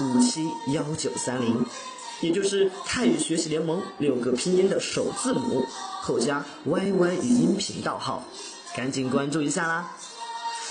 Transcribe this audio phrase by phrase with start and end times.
[0.00, 1.64] 五七幺九三零，
[2.20, 5.64] 也就是泰语学习联盟六个拼音的首字母
[6.00, 8.24] 后加 YY 语音频道号。
[8.74, 9.96] 赶紧关注一下啦！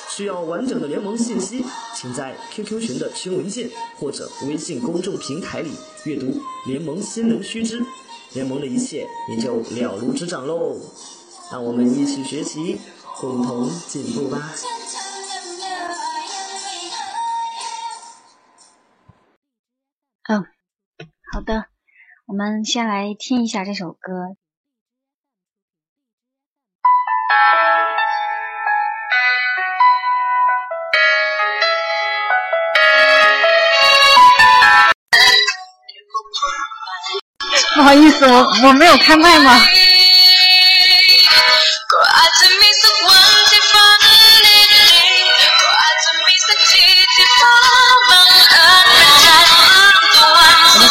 [0.09, 1.63] 需要完整的联盟信息，
[1.95, 3.69] 请在 QQ 群的群文件
[4.00, 5.72] 或者微信公众平台里
[6.05, 7.85] 阅读联盟新能须知，
[8.33, 10.77] 联盟的一切也就了如指掌喽。
[11.52, 12.80] 让我们一起学习，
[13.19, 14.52] 共同进步吧。
[20.31, 20.45] 嗯，
[21.33, 21.66] 好的，
[22.27, 24.38] 我们先来听一下这首歌。
[37.75, 39.59] 不好意思，我我没有开麦吗？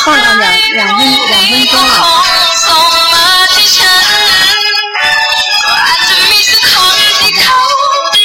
[0.09, 2.25] 放了两两分两分钟了。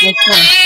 [0.02, 0.63] 没错。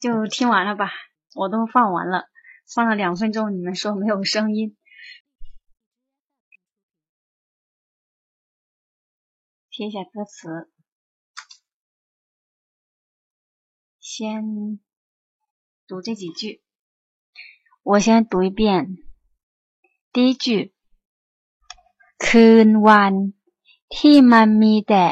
[0.00, 0.90] 就听完了吧，
[1.34, 2.28] 我都放完了，
[2.66, 4.76] 放了两分钟，你们说没有声音？
[9.70, 10.70] 听一下歌词，
[13.98, 14.78] 先
[15.88, 16.62] 读这几句，
[17.82, 18.98] 我先读一遍。
[20.12, 20.72] 第一句，
[22.18, 23.14] คืนวัน
[23.96, 25.08] ที่มันมีแต่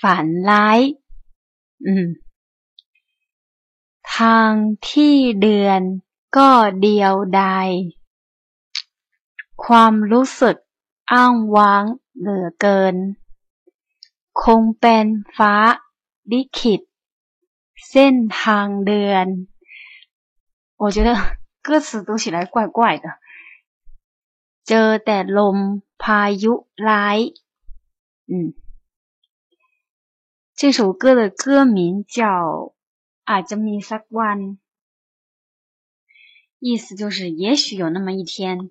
[0.00, 0.80] ฝันร้าย，
[1.86, 1.90] 嗯。
[4.16, 4.52] ทาง
[4.90, 5.80] ที่เดือน
[6.36, 7.68] ก็เดียวดาย
[9.64, 10.56] ความรู้สึก
[11.12, 11.84] อ้างว้าง
[12.18, 12.96] เหลือเกิน
[14.42, 15.54] คงเป็นฟ้า
[16.30, 16.80] ลิขิต
[17.90, 19.26] เส้นทางเดือน
[20.80, 21.10] 我觉得
[21.66, 23.06] 歌词读起来怪怪的
[24.66, 25.56] เจอแต่ลม
[26.02, 26.52] พายุ
[26.88, 27.18] ร้าย
[28.30, 28.34] 嗯
[30.58, 31.78] 这首歌的歌名
[32.16, 32.74] 叫
[33.30, 34.40] อาจจะมีสักวัน，
[36.58, 38.70] 意思就是也许有那么一天。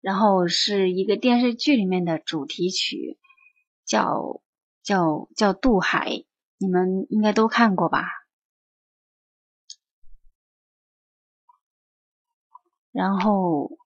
[0.00, 3.18] 然后是一个电视剧里面的主题曲，
[3.84, 4.40] 叫
[4.82, 6.24] 叫叫渡海，
[6.56, 8.06] 你们应该都看过吧？
[12.92, 13.78] 然后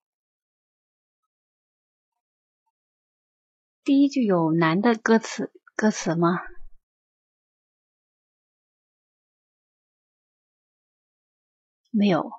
[3.83, 5.51] 第一句有男的歌词。
[5.80, 6.42] 歌词吗？
[11.90, 12.30] 没有。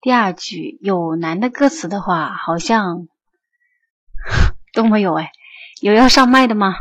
[0.00, 3.08] 第二句有男的歌词的话好像
[4.72, 5.32] 都没有哎。
[5.80, 6.76] 有要上麦的吗？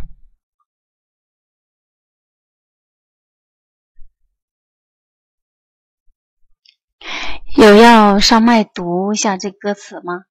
[7.57, 10.25] 有要上麦读一下这歌词吗？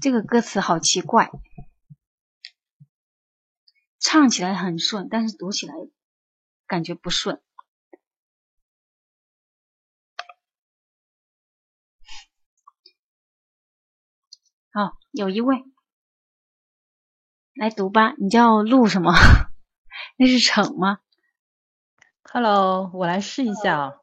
[0.00, 1.28] 这个歌词好奇怪。
[3.99, 5.73] 唱起来很顺，但是读起来
[6.67, 7.41] 感觉不顺。
[14.71, 15.63] 好，有一位
[17.55, 18.13] 来读吧。
[18.17, 19.13] 你叫陆什么？
[20.17, 20.99] 那是逞吗？
[22.23, 24.01] Hello，我来试一下。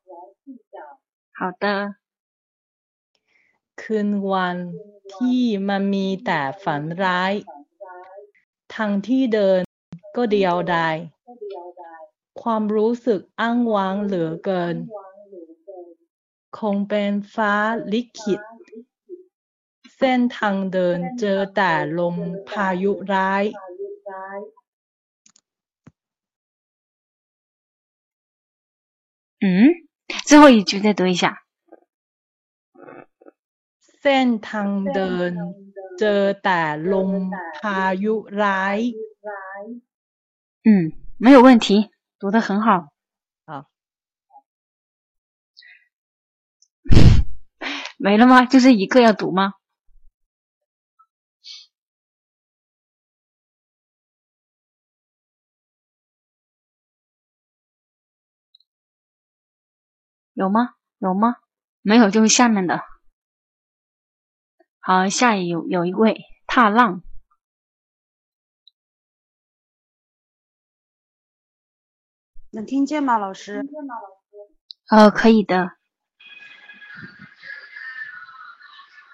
[1.32, 1.96] 好的。
[3.74, 4.56] คืนวัน
[5.14, 7.32] ที่มันมีแต่ฝันร้าย
[8.74, 9.60] ทางที่เดิน
[10.16, 10.96] ก็เดียวดาย
[12.42, 14.76] ความรู้สึกอ้างว้างเหลือเกิน
[16.58, 17.54] คงเป็นฟ้า
[17.92, 18.40] ลิขิต
[19.96, 22.16] เส้นทางเดินเจอแต่ลม
[22.48, 23.44] พายุร้าย
[29.44, 29.74] 嗯。
[30.24, 31.42] 最后一句再读一下。
[34.00, 35.32] เส้นทางเดิน
[35.98, 36.62] เจอแต่
[36.92, 37.10] ลม
[37.58, 38.78] พายุร้าย
[40.69, 42.89] 嗯，没有问题，读的很好。
[43.45, 43.67] 啊，
[47.97, 48.45] 没了吗？
[48.45, 49.53] 就这一个要读吗？
[60.33, 60.75] 有吗？
[60.97, 61.37] 有吗？
[61.81, 62.81] 没有，就是下面的。
[64.79, 67.01] 好，下一有有一位踏浪，
[72.56, 73.64] 能听见吗，老师？
[74.88, 75.72] 呃，可以的。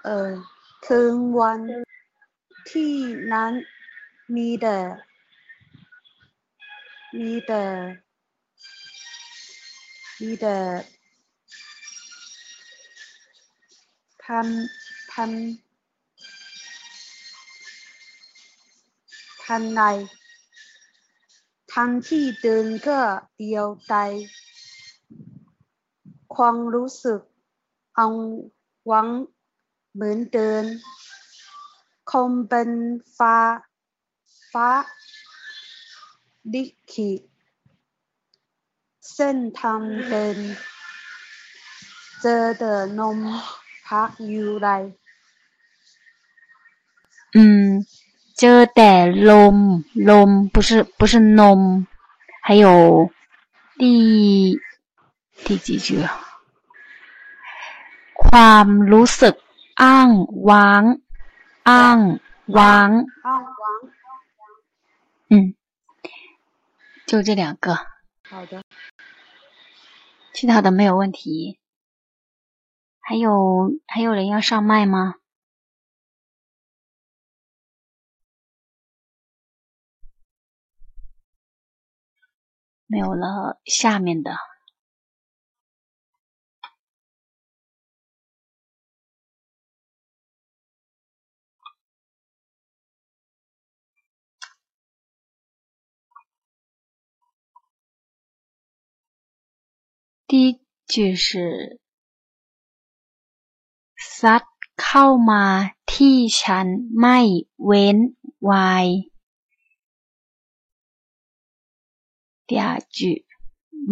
[0.02, 0.42] 呃，
[0.84, 1.60] คืนวัน
[2.70, 2.94] ที่
[3.32, 3.52] นั้น
[4.34, 4.76] มีแต่
[7.18, 7.62] มีแต่
[10.20, 10.56] มีแต่
[14.22, 14.46] ทัน
[15.12, 15.30] ทัน
[19.42, 19.80] ทันใน
[21.73, 22.99] ทันที่เดินก็
[23.37, 24.11] เดียวดาย
[26.35, 27.21] ความรู้สึก
[27.95, 28.07] เอา
[28.87, 29.07] หวัง
[29.93, 30.65] เหมือนเดิน
[32.11, 32.69] คงเป็น
[33.17, 33.37] ฟ้า
[34.51, 34.69] ฟ้า
[36.53, 37.21] ลิขิต
[39.13, 40.37] เส้นทางเดิน
[42.21, 43.19] เจอแต่นม
[43.87, 44.69] พักอยู่ไร
[47.35, 47.83] 嗯，
[48.42, 48.92] เจอแต่
[49.30, 49.56] ลม
[50.08, 51.60] ลม不是不是 nom，
[52.46, 53.10] 还有
[53.80, 53.82] 第
[55.44, 56.06] 第几句啊？
[58.22, 59.34] ความรู้สึก
[59.82, 60.10] อ้าง
[60.48, 60.84] ว้าง
[61.68, 61.98] อ้าง
[62.56, 62.90] ว้าง
[63.26, 63.80] อ้างว้าง
[65.30, 65.54] 嗯，
[67.06, 67.66] 就这两个。
[68.30, 68.62] 好的。
[70.32, 71.58] 其他的没有问题。
[73.00, 75.14] 还有还有人要上麦吗？
[82.92, 84.36] 没有了，下面的
[100.26, 101.80] 第一句是。
[104.20, 104.42] ซัด
[104.82, 105.44] เข้ามา
[105.92, 106.66] ที่ฉัน
[107.00, 107.18] ไม่
[107.66, 107.96] เว้น
[108.48, 108.86] วาย
[112.52, 112.66] 第二
[112.96, 112.98] 句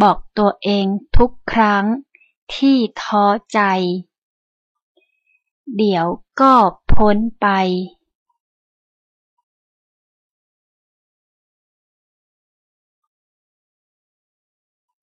[0.00, 1.84] บอกตัวเองทุกครั้ง
[2.54, 3.58] ที่ท้อใจ
[5.76, 6.06] เดี๋ยว
[6.40, 6.54] ก็
[6.92, 7.46] พ้นไป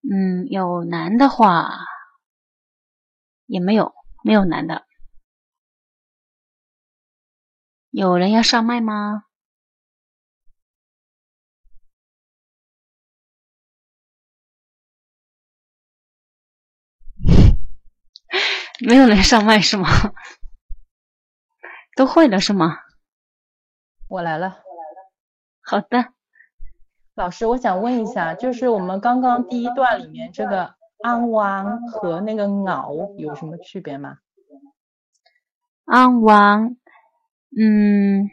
[0.09, 1.37] 嗯，有男的话
[3.47, 4.85] 也没有，没有男的。
[7.89, 9.23] 有人要上麦吗？
[18.87, 19.87] 没有人上麦是吗？
[21.95, 22.79] 都会了是吗？
[24.09, 24.59] 我来了。
[25.61, 26.13] 好的，
[27.15, 34.17] 老师，我想问一下，就是我们刚刚第一段里面这个安王和那个袄有什么区别吗？
[35.85, 36.75] 安王。
[37.55, 38.31] 嗯，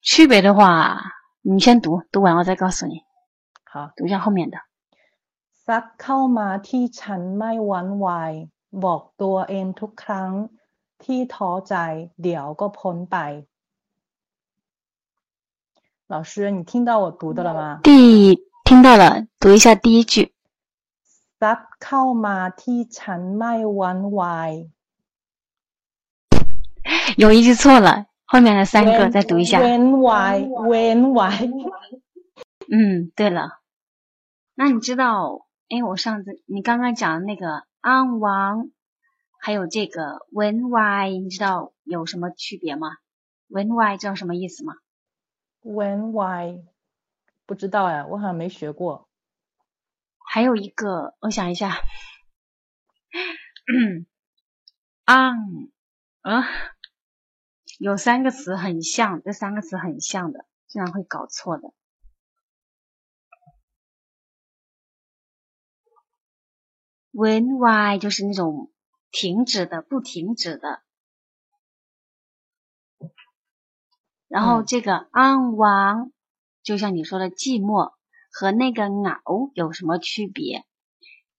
[0.00, 0.98] 区别的话，
[1.42, 3.04] 你先读，读完我再告诉你。
[3.64, 4.56] 好，读一下后面的。
[5.66, 8.06] ซักเข้ามาที่ฉันไม่หวั่นไหว
[8.84, 10.30] บอกตัวเองทุกครั้ง
[11.04, 11.74] ที่ท้อใจ
[12.22, 13.18] เดี๋ยวก็พ้นไป
[16.12, 17.80] 老师，你听到我读的了吗？
[17.84, 17.90] 第
[18.64, 20.32] 听到了，读一下第一句。
[21.40, 24.22] ซักเข้ามาที่ฉันไม่หวั่นไหว
[27.22, 29.60] 有一句错了，后面的三个再读一下。
[29.60, 30.24] เว้นไว้
[30.66, 31.30] เว้นไว้
[32.72, 33.40] 嗯，对了，
[34.56, 38.71] 那你知道，哎，我上次你刚刚讲的那个 安王，
[39.39, 42.87] 还有这个文 y，你知道有什么区别吗？
[43.47, 44.73] 文 y 知道什么意思吗？
[45.61, 46.65] 文 y
[47.45, 49.07] 不知道呀，我好像没学过。
[50.17, 51.77] 还有一个，我想一下，
[55.05, 55.69] on，
[56.21, 56.43] 啊，
[57.77, 61.71] 有三个词很像，这三个词很像的，经常会搞错的。
[67.15, 68.73] 文 y 就是那种
[69.09, 70.81] 停止的、不停止的。
[74.27, 76.11] 然后这个 on 王，
[76.61, 77.93] 就像你说的寂寞，
[78.29, 78.83] 和那个
[79.23, 80.65] 熬有什么区别？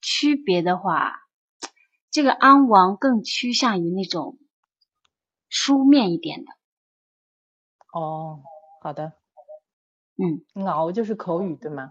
[0.00, 1.12] 区别的话，
[2.11, 4.38] 这个 on 王更趋向于那种
[5.50, 6.52] 书面一点的。
[7.92, 8.42] 哦，
[8.80, 9.12] 好的。
[10.16, 11.90] 嗯，熬就是口语对吗？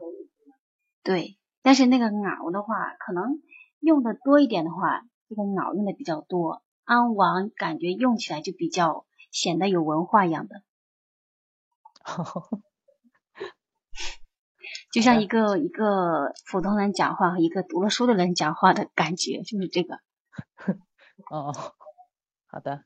[1.03, 3.43] 对，但是那个熬的话，可能
[3.85, 6.63] 用的多一点的话，这个脑用的比较多。
[6.83, 10.63] 安王感觉用起来就比较显得有文化一样的。
[14.91, 19.99] 就像一个一个普通人讲话和一个读了书的人讲话的感觉，就是这个。
[21.29, 21.53] 哦，
[22.47, 22.83] 好的。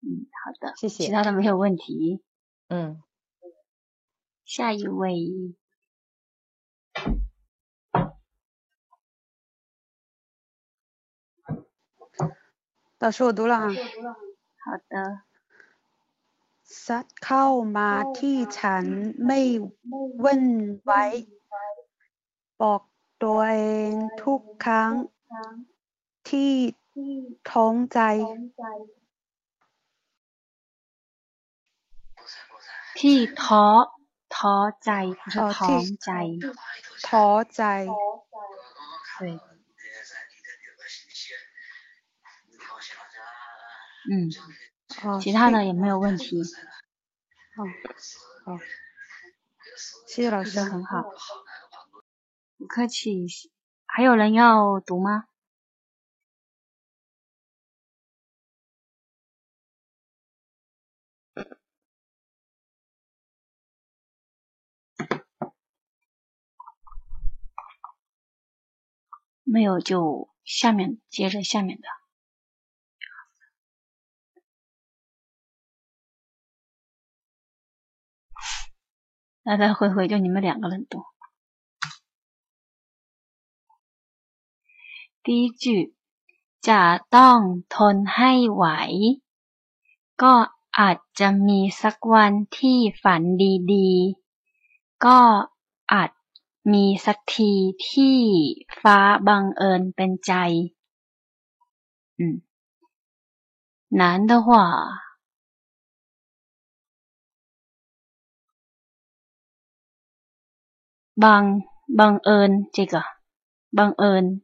[0.00, 1.06] 嗯，好的，谢谢。
[1.06, 2.22] 其他的没有问题。
[2.68, 3.02] 嗯。
[4.44, 5.56] 下一位。
[13.01, 13.67] 老师，我读了啊。
[14.63, 15.21] 好的。
[16.85, 17.45] ซัดเข้า
[17.77, 17.89] มา
[18.19, 18.85] ที่ฉัน
[19.25, 19.39] ไม่
[20.19, 20.45] เว้น
[20.83, 21.03] ไว้
[22.61, 22.81] บอก
[23.23, 23.59] ตัวเอ
[23.91, 24.91] งทุกครั้ง
[26.29, 26.53] ที่
[27.51, 27.99] ท้องใจ
[32.99, 33.65] ที่ท้อ
[34.35, 36.11] ท้อใจ不是ท้องใจ
[37.07, 37.25] ท้อ
[37.55, 37.63] ใจ
[39.19, 39.21] 对
[44.10, 44.30] 嗯
[45.20, 46.42] 其他的也没有问题。
[47.54, 47.64] 好，
[48.44, 48.58] 好，
[50.08, 51.04] 谢谢老师，很好，
[52.58, 53.26] 不客气。
[53.86, 55.26] 还有人要读吗？
[69.44, 72.01] 没有，就下面接着下面的。
[79.43, 81.03] 来来回回就你们两个人读。
[85.23, 85.95] 第一句
[86.61, 86.81] จะ
[87.15, 87.39] ต้อง
[87.75, 88.65] ทนให้ไหว
[90.21, 90.33] ก็
[90.79, 93.21] อาจจะมีสักวันที่ฝัน
[93.73, 95.19] ดีๆ ก็
[95.93, 96.11] อาจ
[96.73, 97.51] มีสักที
[97.89, 98.17] ที่
[98.81, 100.33] ฟ้าบังเอิญเป็นใจ
[102.19, 102.35] อืม
[103.99, 104.49] 难的话
[111.14, 111.62] 帮
[111.96, 113.02] 帮恩，这个
[113.70, 114.42] 帮恩，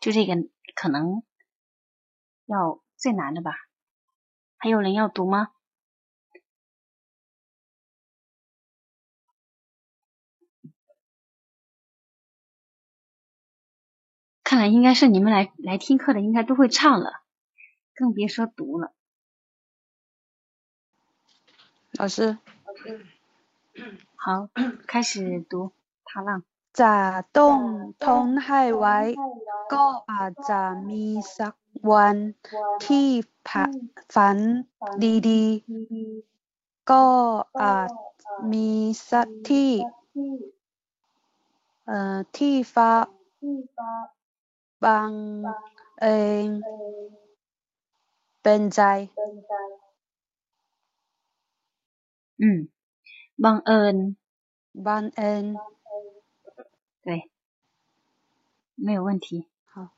[0.00, 0.34] 就这个
[0.74, 1.22] 可能
[2.46, 3.52] 要最难的吧，
[4.56, 5.48] 还有人要读吗？
[14.42, 17.22] 看来应该是你们来来听课的应该都会唱了，
[17.94, 18.92] 更别说读了。
[21.92, 22.38] 老师，
[24.16, 24.48] 好，
[24.86, 25.72] 开始读。
[26.80, 26.96] จะ
[27.38, 27.58] ต้อง
[28.04, 28.98] ทนให้ไว้
[29.72, 31.06] ก็อาจจะมี
[31.38, 31.54] สัก
[31.92, 32.16] วัน
[32.86, 33.08] ที่
[34.14, 34.38] ฝัน
[35.28, 37.06] ดีๆ ก็
[37.62, 37.90] อาจ
[38.52, 38.70] มี
[39.10, 39.70] สักที่
[41.86, 42.90] เอ่อที่ฟ้า
[44.84, 45.12] บาง
[46.00, 46.06] เอ
[46.44, 46.46] ง
[48.42, 48.82] เป็นใจ
[52.40, 52.58] อืม
[53.44, 53.96] บังเอิญ
[54.86, 55.44] บังเอิญ
[57.02, 57.30] 对，
[58.74, 59.46] 没有问题。
[59.64, 59.90] 好，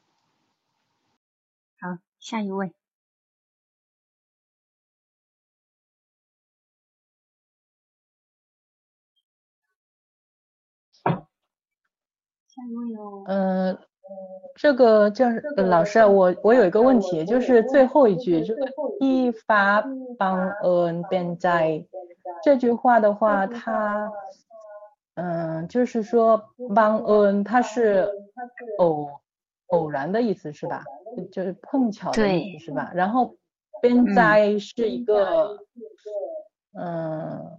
[1.80, 2.72] 好，下一位。
[11.04, 13.24] 下一位哦。
[13.26, 13.78] 呃，
[14.54, 18.54] 这个就是呃老师啊，我我有一个问题，就是最后一句，就
[19.00, 19.82] 一发
[20.18, 21.84] 帮恩便在
[22.44, 24.12] 这句话的话，它
[25.14, 28.10] 嗯，就是说帮恩它是
[28.78, 29.08] 偶
[29.68, 30.84] 偶然的意思是吧？
[31.30, 32.90] 就是碰巧的意思是吧？
[32.94, 33.36] 然后
[33.80, 35.58] 边在是一个
[36.78, 37.58] 嗯。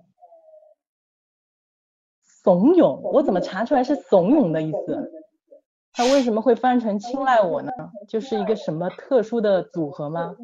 [2.44, 5.12] 怂恿，我怎么查出来是怂恿的意思？
[5.94, 7.72] 他为什么会翻成青睐我呢？
[8.10, 10.36] 就是一个什么特殊的组合吗？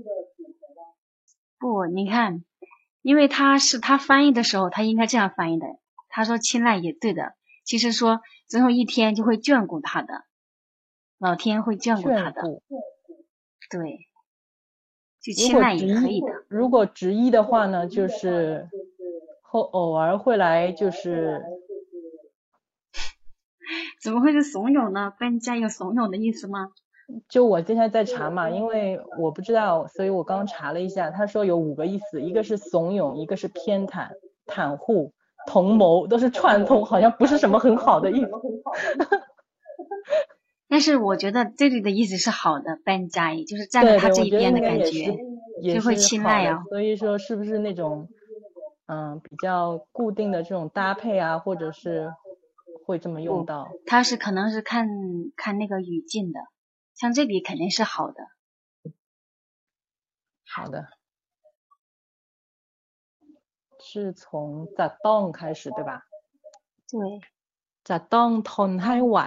[1.59, 2.45] 不，你看，
[3.01, 5.67] 因为他是他翻译的时候，他应该这样翻译的。
[6.09, 10.25] 他说青睐也对的，其实说总有一天就会眷顾他的，
[11.17, 12.41] 老天会眷顾他的。
[13.69, 13.99] 对，
[15.21, 16.27] 就青睐也可以的。
[16.47, 18.67] 如果执意的话呢，就是
[19.41, 21.41] 后偶尔会来，就是。
[24.01, 25.13] 怎么会是怂恿呢？
[25.19, 26.71] 搬家有怂恿的意思吗？
[27.27, 34.09] 就我今天在查嘛，因为我不知道，所以我刚查了一下，他说有五个意思，一个是怂恿，一个是偏袒、
[34.47, 35.13] 袒护、
[35.47, 38.29] 同谋，都是串通，好像不是什么很好的意思。
[40.67, 45.17] 但是我觉得这里的意思是好的，搬家也就是站在他这一边的感觉，
[45.73, 46.63] 就会青睐啊。
[46.69, 48.09] 所以说是不是那种
[48.87, 52.11] 嗯比较固定的这种搭配啊，或者是？
[52.85, 54.87] 会这么用到，他是可能是看
[55.35, 56.39] 看那个语境的，
[56.95, 58.23] 像这里肯定是好的，
[60.43, 60.87] 好的，
[63.88, 65.92] 是从จะต้อง开始对吧？
[66.90, 67.20] 对，
[67.88, 69.18] จะต้องทนให้ไหว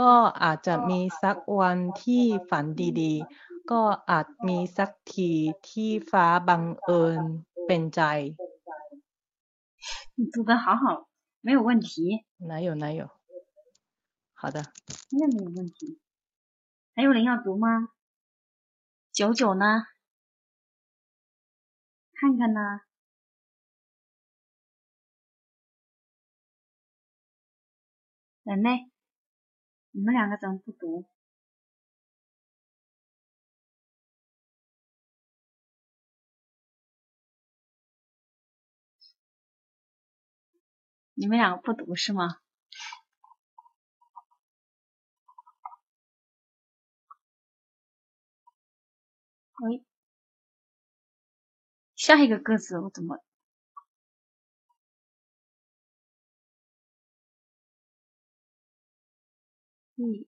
[0.00, 2.64] ก็อาจจะมีสักวันที่ฝัน
[3.00, 5.30] ดีๆก็อาจมีสักที
[5.68, 7.20] ที่ฟ้าบังเอิญ
[7.66, 8.00] เป็นใจ。
[10.16, 11.06] 你读的好好。
[11.42, 13.08] 没有问题，哪有哪有，
[14.34, 14.62] 好的，
[15.10, 15.98] 那没有问题。
[16.94, 17.88] 还有人要读吗？
[19.10, 19.86] 九九呢？
[22.12, 22.82] 看看呢？
[28.45, 28.69] 人呢？
[29.89, 31.09] 你们两个怎么不读？
[41.15, 42.37] 你们两个不读是吗？
[49.63, 49.83] 喂，
[51.95, 53.24] 下一个歌词我怎么？
[59.96, 60.24] 嗯。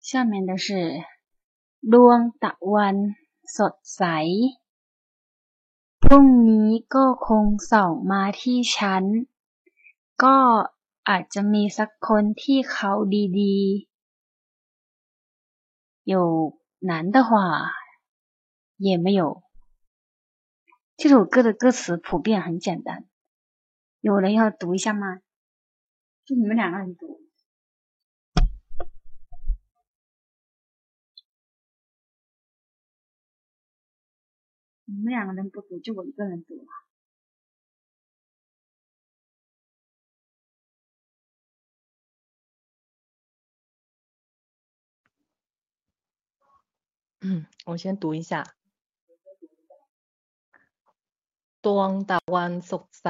[0.00, 1.04] 下面的是
[1.92, 2.96] ดวงตะวัน
[3.56, 4.02] สดใส
[6.02, 9.04] พรุ่งนี้ก็คงส่องมาที่ฉัน
[10.22, 10.38] ก็
[11.08, 12.92] อาจจะมีสักคนที่เขา
[13.40, 13.88] ดีๆ
[16.12, 16.14] 有
[16.80, 17.30] 难的话
[18.77, 19.43] 也没有
[20.97, 23.05] 这首歌的歌词普遍很简单
[24.01, 25.21] 有人要读一下吗
[26.25, 27.21] 就你们两个人读
[34.85, 36.67] 你们两个人不读，就我一个人读了。
[47.21, 48.55] 嗯，我先读一下。
[51.64, 53.08] ดวงตะวันสดใส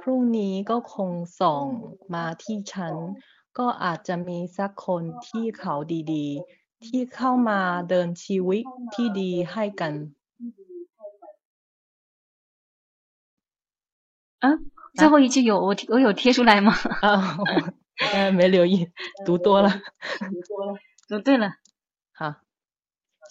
[0.00, 1.64] พรุ่งนี้ก็คงส่อง
[2.14, 2.94] มาที่ฉัน
[3.58, 5.74] ก็อาจจะมีสักคนที่เขา
[6.12, 9.94] ดีๆ ที่เข้ามาเดินชีวิตที่ดีให้กัน
[14.44, 14.58] 啊，
[14.98, 16.72] 最后一句有我我有贴出来吗？
[17.00, 17.44] 啊，我
[17.96, 18.90] 刚才没留意，
[19.24, 21.54] 读多了，读多了，读对了。
[22.12, 22.34] 好，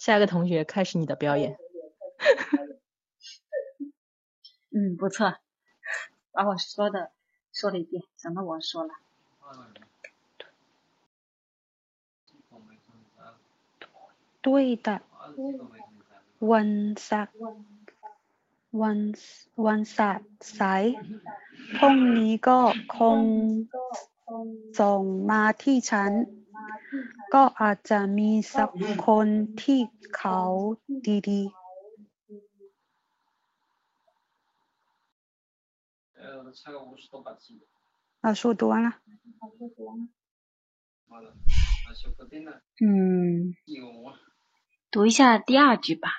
[0.00, 1.58] 下一个同学开始你的表演。
[4.70, 5.36] 嗯，不错，
[6.32, 7.10] 把我说的
[7.52, 8.90] 说了一遍，想到我说了。
[14.40, 15.02] 对的，
[16.40, 17.28] 温莎。
[18.82, 18.98] วัน
[19.66, 20.20] วันสด
[20.54, 20.60] ใส
[21.76, 22.58] พรุ่งนี้ก็
[22.96, 23.20] คง
[24.80, 26.12] ส่งมาที่ฉัน
[27.34, 28.70] ก็อาจจะมีสัก
[29.06, 29.28] คน
[29.62, 29.80] ที่
[30.16, 30.40] เขา
[31.28, 31.65] ดีๆ
[38.21, 38.89] 老师，我读完了。
[39.41, 40.07] 老师读完了。
[41.07, 41.33] 妈了，
[41.87, 42.61] 老师不听啦。
[42.79, 43.55] 嗯。
[43.65, 44.19] 有啊。
[44.91, 46.09] 读一下第二句吧。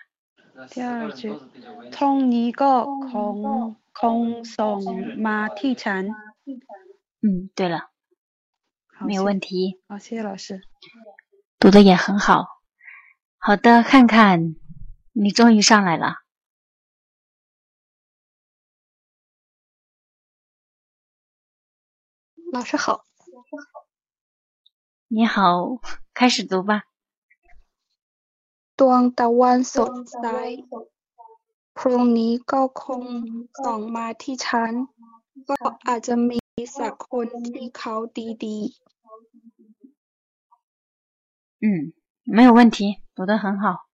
[0.70, 1.32] 第二句。
[1.92, 6.10] 同一个空空送马蹄尘。
[7.20, 7.90] 嗯，对了。
[9.06, 9.80] 没有问题。
[9.86, 10.62] 好，谢谢老师。
[11.60, 12.46] 读得也很好。
[13.38, 14.56] 好的，看看，
[15.12, 16.16] 你终于上来了。
[22.51, 23.03] 老师好。
[25.07, 25.79] 你好，
[26.13, 26.83] 开始读吧。
[28.77, 30.25] ดวงตะวันสดใส
[31.77, 33.03] พรุ่งนี้ก็คง
[33.63, 34.73] ส่องมาที่ฉัน
[35.49, 36.39] ก็อาจจะมี
[36.77, 37.93] สักคนที่เขา
[38.45, 38.73] ดีๆ
[41.63, 41.93] 嗯，
[42.25, 43.87] 没有问题，读的很好。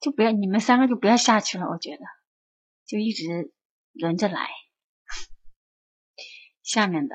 [0.00, 2.04] 就不要你们三个就不要下去了，我觉得
[2.86, 3.52] 就一直
[3.94, 4.48] 轮着来。
[6.62, 7.14] 下面的。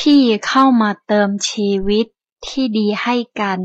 [0.00, 2.06] ที่เข้ามาเติมชีวิต
[2.46, 3.60] ที่ดีให้กัน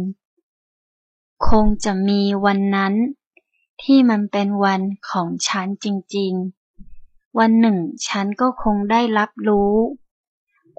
[1.48, 2.94] คงจะมีวันนั้น
[3.84, 7.78] ที่มันเป็นวันของฉันจริงๆ วันหนึ่ง
[8.08, 9.74] ฉันก็คงได้รับรู้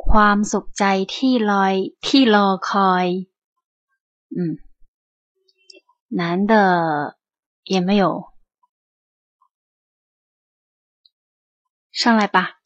[0.08, 1.74] ความสุขใจที่ลอย
[2.06, 3.06] ที่รอคอย
[4.34, 4.52] อืม
[6.20, 7.16] 男的
[7.64, 8.04] 也没有
[11.92, 12.60] 上来吧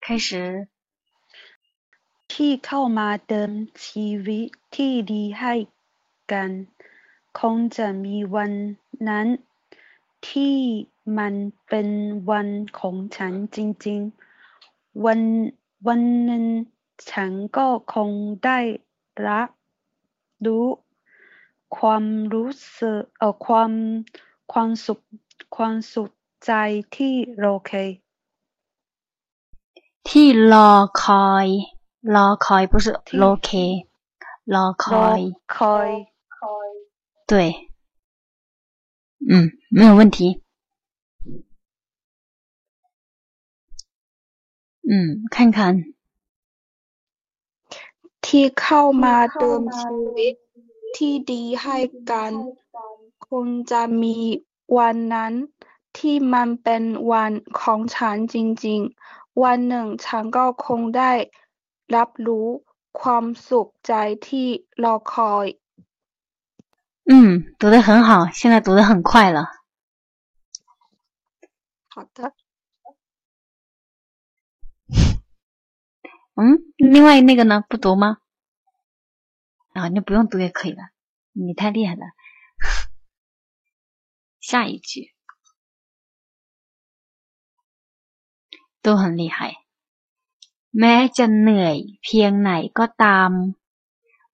[0.00, 0.68] 开始
[2.32, 3.50] ที่เข้ามาเติม
[3.86, 5.54] ชีวิตที่ดีให้
[6.31, 6.49] กัน
[7.39, 8.51] คงจะมีวัน
[9.09, 9.27] นั้น
[10.29, 10.55] ที่
[11.17, 11.33] มัน
[11.67, 11.87] เป็น
[12.29, 12.47] วัน
[12.79, 13.99] ของฉันจริง
[14.51, 15.21] ๆ วัน
[15.87, 16.43] วันหนึ่ง
[17.11, 18.09] ฉันก็คง
[18.45, 18.59] ได้
[19.27, 19.49] รับ
[20.45, 20.65] รู้
[21.77, 23.71] ความรู้สึกเอ่อความ
[24.51, 24.99] ความสุข
[25.55, 26.09] ความสุข
[26.45, 26.51] ใจ
[26.95, 27.71] ที่โอเค
[30.09, 30.71] ที่รอ
[31.03, 31.47] คอย
[32.15, 32.85] รอคอย不是
[33.21, 33.49] l o k
[34.55, 35.19] รอคอย
[35.55, 35.89] คอย
[37.28, 37.68] 对
[39.28, 40.40] 嗯没有问题
[44.82, 45.94] 嗯看看
[48.26, 50.34] ที่เข้ามาเติมชีวิต
[50.96, 51.78] ที่ดีให้
[52.10, 52.32] กัน
[53.28, 54.16] คงจะมี
[54.78, 55.32] วันนั้น
[55.98, 58.36] ที่มันเป็นวันของฉันจ
[58.66, 61.12] ริงๆวันหนึ่งฉันก็คงได้
[61.94, 62.46] รับรู้
[63.00, 63.92] ความสุขใจ
[64.28, 64.48] ที่
[64.84, 65.46] รอคอย
[67.08, 69.46] 嗯，读得很好，现在读得很快了。
[71.88, 72.34] 好的。
[76.34, 77.62] 嗯，另外那个呢？
[77.68, 78.18] 不读吗？
[79.72, 80.90] 啊，你不用读也可以了，
[81.32, 82.02] 你太厉害了。
[84.40, 85.12] 下一句。
[88.82, 89.64] 都很厉害
[90.78, 93.30] แม้จะเหนื่อยเพียงไหนก็ตาม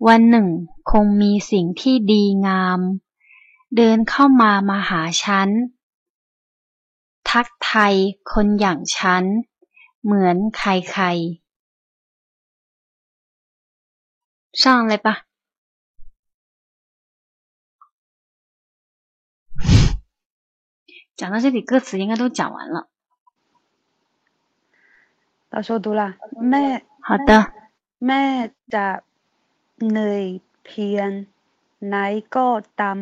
[0.06, 0.48] วันหนึ่ง
[0.90, 2.80] คงมีสิ่งที่ดีงาม
[3.76, 5.48] เดินเข้ามามาหาฉัน
[7.30, 7.94] ทักไทย
[8.32, 9.24] คนอย่างฉัน
[10.04, 10.62] เหมือนใค
[11.00, 11.40] รๆ
[14.60, 15.08] 上来吧
[21.18, 22.88] 讲到这里，歌词应该都讲完了。
[25.50, 26.16] 老师读了，
[26.50, 27.52] แม่好的
[28.06, 28.84] แม่จะ
[29.83, 30.25] เหนื่อย
[30.65, 31.09] เพียง
[31.87, 31.95] ไหน
[32.35, 32.47] ก็
[32.79, 32.99] ตาม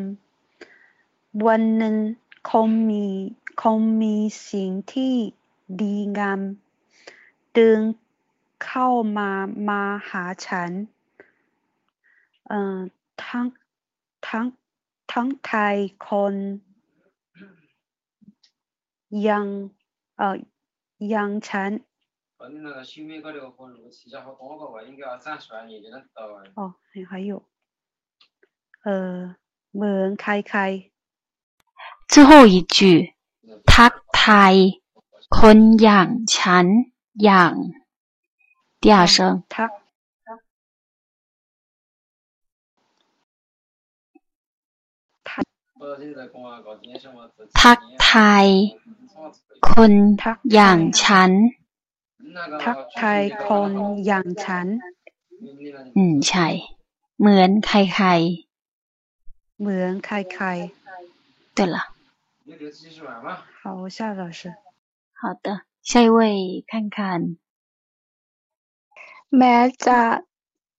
[1.46, 1.96] วันหนึ่ง
[2.50, 3.06] คงมี
[3.62, 4.16] คงมี
[4.50, 5.16] สิ่งที่
[5.82, 6.42] ดีงาม
[7.54, 7.80] เดิน
[8.66, 9.32] เข้ามา
[9.68, 10.72] มาหาฉัน
[12.48, 12.78] เอ่อ
[13.24, 13.46] ทั้ง
[14.28, 14.46] ทั้ง
[15.12, 15.76] ทั้งไทย
[16.08, 16.36] คน
[19.28, 19.46] ยัง
[20.18, 20.38] เอ่อ
[21.14, 21.72] ยังฉัน
[22.43, 26.27] 反正那个新美高这个火路骑下好多个吧，应该要三十万年就能到。
[26.55, 26.75] 哦，
[27.09, 27.43] 还有，
[28.85, 29.35] 呃，
[29.73, 30.91] เหมือนใครใคร
[32.07, 33.15] 最后一句
[33.73, 34.55] ทักทาย
[35.39, 36.67] คนอย่างฉัน
[37.25, 37.55] อย่าง
[38.81, 39.17] 第二声
[39.55, 39.71] ทัก
[47.61, 47.79] ทัก
[48.09, 48.47] ทาย
[49.71, 49.93] คน
[50.53, 51.33] อย่างฉัน
[52.63, 53.73] ทักทายคน
[54.07, 54.67] อย่างฉัน
[55.97, 56.47] อืมใช่
[57.21, 60.11] เหมือนใครๆเหมือนใค
[60.43, 61.79] รๆ对了
[63.61, 64.41] 好，夏老师。
[65.21, 65.47] 好的，
[65.83, 66.99] 下一位看看。
[69.37, 70.01] แม้จะ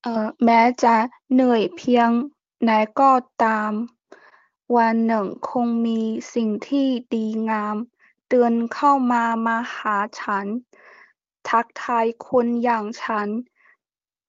[0.01, 0.95] เอ่อแม้จะ
[1.33, 2.09] เหนื่อยเพียง
[2.63, 3.11] ไหนก็
[3.43, 3.71] ตาม
[4.75, 5.99] วันหนึ่งคงมี
[6.33, 7.75] สิ่งที่ดีงาม
[8.29, 10.45] เดินเข้ามามาหาฉัน
[11.49, 13.29] ทักทายคนอย่างฉัน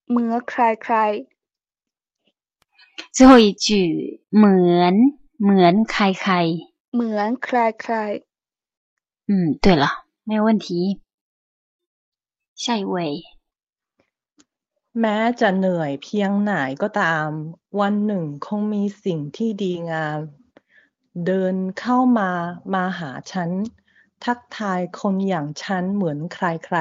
[0.09, 0.55] เหมือใค
[0.93, 3.67] รๆ最后一句
[4.37, 4.95] เหมือน
[5.43, 6.35] เหมือนใครใคร
[6.95, 7.49] เหมือนใค
[7.93, 9.85] รๆ嗯，对了，
[10.29, 10.67] 没有问题。
[12.63, 12.97] 下一位，
[15.01, 17.29] แม้จะเหนื่อยเพียงไหนก็ตาม
[17.81, 20.21] วันหนึ่งคงมีสิ่งที่ดีงาม
[21.27, 22.31] เดินเข้ามา
[22.75, 23.51] มาหาฉัน
[24.25, 26.39] ทักทายคนอย่างฉันเหมือนใค
[26.75, 26.77] ร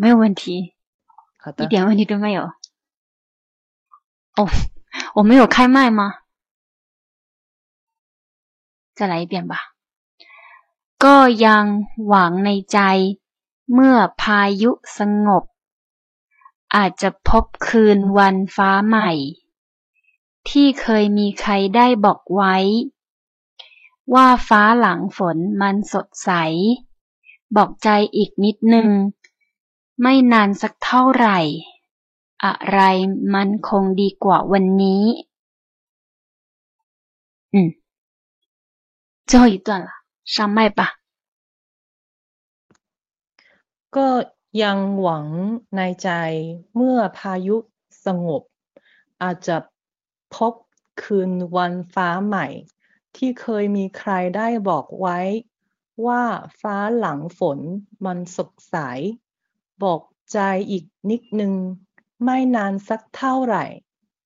[0.00, 2.38] 没有问题， ๆ好一的，点问题都没有。
[4.36, 4.48] 哦，
[5.14, 6.02] 我没有开麦吗？
[8.94, 9.56] 再来一遍吧。
[11.04, 11.64] ก็ยัง
[12.06, 12.78] หวังในใจ
[13.72, 15.44] เมื่อพายุสงบ
[16.74, 19.10] อาจจะพบคืนวันฟ้าใหม่
[20.48, 22.54] ที่เคยมีใครได้บอกไว้
[24.14, 26.30] ว่าฟ้าหลังฝนมันสดใส
[27.56, 28.88] บอกใจอีกนิดนึง
[30.00, 31.38] ไม่นานสักเท่าไหร่
[32.44, 32.80] อะไร
[33.34, 35.04] มันคงดีกว่าวันนี้
[37.54, 37.56] 嗯，
[39.28, 39.90] 最后一段了，
[40.24, 40.80] 上麦吧。
[43.96, 44.08] ก็
[44.62, 45.26] ยังหวัง
[45.76, 46.08] ในใจ
[46.74, 47.56] เมื่อพายุ
[48.04, 48.42] สงบ
[49.22, 49.56] อาจจะ
[50.34, 50.52] พบ
[51.02, 52.46] คืนวันฟ้าใหม่
[53.16, 55.18] ที่เคยมีใครได้บอกไว้
[56.06, 56.22] ว่า
[56.60, 57.58] ฟ้าหลังฝน
[58.04, 58.76] มันสดใส
[59.82, 60.00] บอก
[60.32, 60.38] ใจ
[60.70, 61.52] อีกนิดนึง
[62.24, 63.64] ไม่นานสักเท่าไหร่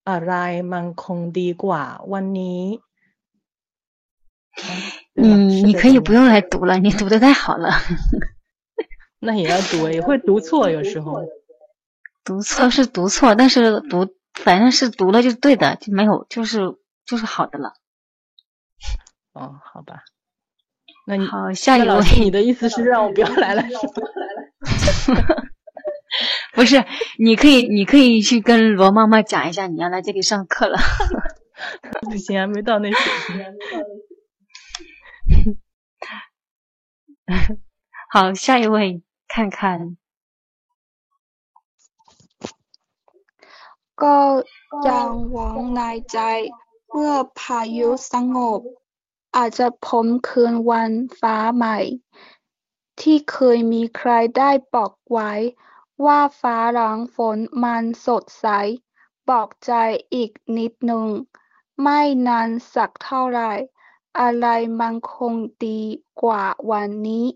[0.09, 0.33] อะไร
[0.73, 2.63] มันคงดีกว่าวันนี้
[4.53, 4.67] 啊
[5.15, 7.71] 对吧嗯，是你这个吗可以不用来读了，你读的太好了。
[9.21, 11.23] 那也要读，也会读错，有时候。
[12.25, 17.75] 读错是读错，但是读反正是读了就是对的，就没有就是就是好的了。
[19.35, 20.03] 哦，好吧。
[21.07, 25.21] 那你好，下一那老师，你位的意思是 让我不要来了，是 吗？
[26.55, 26.85] 不是，
[27.19, 30.79] 你可以你可以去跟罗妈妈讲一下你要来这里上课了。
[32.03, 33.57] 不行，还没到那水平。
[38.11, 39.97] 好，下一位看看，
[43.95, 44.17] ก็
[44.89, 45.81] ยังหวังใน
[46.13, 46.19] ใจ
[46.93, 48.61] เมื่อพายุสงบ
[49.37, 51.79] อาจจะพบคืนวันฟ้าใหม่
[53.01, 55.33] ที่เคยมีใครได้บอกไว้
[56.05, 58.47] ว่าฟ้าหลังฝนมันสดใส
[59.29, 59.73] บอกใจ
[60.15, 61.09] อีกนิดนึง
[61.83, 63.53] ไม่นานสักเท่าไหร่
[64.19, 64.47] อะไร
[64.81, 65.81] มันคงดี
[66.23, 67.27] กว่าวันนี้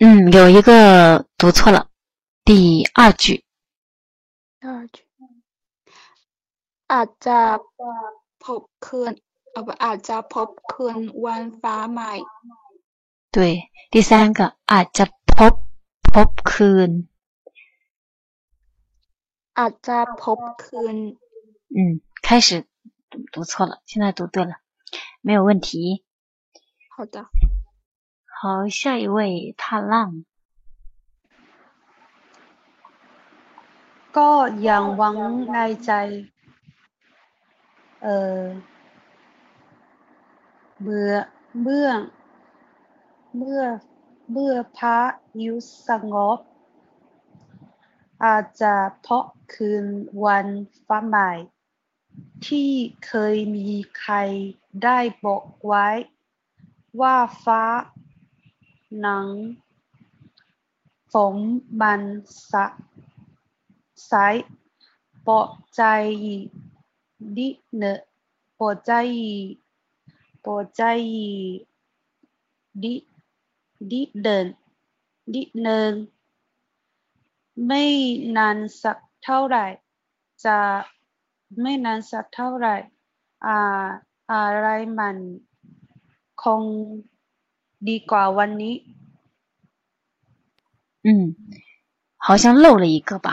[0.00, 0.04] 嗯，
[0.36, 0.70] 有一个
[1.38, 1.78] 读错了，
[2.44, 2.50] 第
[2.98, 3.24] 二句，
[6.92, 7.40] อาจจะ
[8.42, 12.12] พบคืนเ อ่ออาจจะพบคืนวันฟ้าใหม่
[13.34, 13.38] 对，
[13.92, 14.40] 第三个
[14.72, 15.04] อาจจะ
[15.36, 15.54] พบ
[16.14, 16.90] พบคืน
[19.58, 20.96] อาจจะพบคืน
[21.76, 21.78] 嗯，
[22.26, 22.48] 开始
[23.10, 24.54] 读读错了，现在读对了，
[25.20, 26.02] 没有问题。
[26.94, 27.26] 好的。
[28.40, 30.24] 好，下一位踏浪，
[34.16, 34.30] ก็
[34.68, 35.16] ยังหวัง
[35.52, 35.90] ในใจ
[38.02, 38.40] เออ
[40.85, 41.13] เมื่อ
[41.61, 41.89] เมื่อ
[43.37, 43.63] เมื่อ
[44.31, 44.99] เมื่อพระ
[45.43, 45.53] ยุ
[45.87, 46.39] สงบ
[48.23, 49.85] อาจจะเพราะคืน
[50.23, 50.47] วัน
[50.87, 51.31] ฟ้าใหม่
[52.47, 52.71] ที่
[53.05, 53.69] เคยมี
[53.99, 54.15] ใคร
[54.83, 55.87] ได้บอกไว้
[57.01, 57.63] ว่าฟ้า
[58.99, 59.27] หนัง
[61.11, 61.35] ฝน
[61.81, 62.01] มัน
[62.51, 62.65] สะ
[64.11, 64.35] สาย
[65.27, 65.41] ปอ
[65.75, 65.81] ใจ
[67.37, 67.83] ดิเน
[68.59, 68.91] ปอใจ
[70.44, 70.82] ปอใจ
[72.82, 72.94] ดิ
[73.90, 74.46] ดิเดิน
[75.34, 75.94] ดิเนิน
[77.66, 77.82] ไม่
[78.36, 79.64] นานสักเท่าไหร่
[80.44, 80.56] จะ
[81.60, 82.74] ไม่นานสักเท่าไหร่
[83.46, 83.58] อ่า
[84.32, 84.66] อะไร
[84.98, 85.16] มัน
[86.42, 86.62] คง
[87.88, 88.74] ดีกว่าวันนี้
[91.06, 91.08] 嗯，
[92.26, 93.28] 好像漏了一个吧。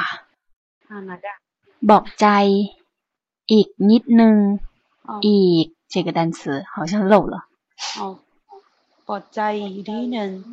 [0.89, 1.33] อ่านมาได้
[1.89, 2.27] บอกใจ
[3.51, 4.35] อีกนิดนึง
[5.09, 7.48] อ๋อ อีก 这个单词好像漏了。
[7.98, 8.22] 哦，
[9.06, 10.44] 我在里面。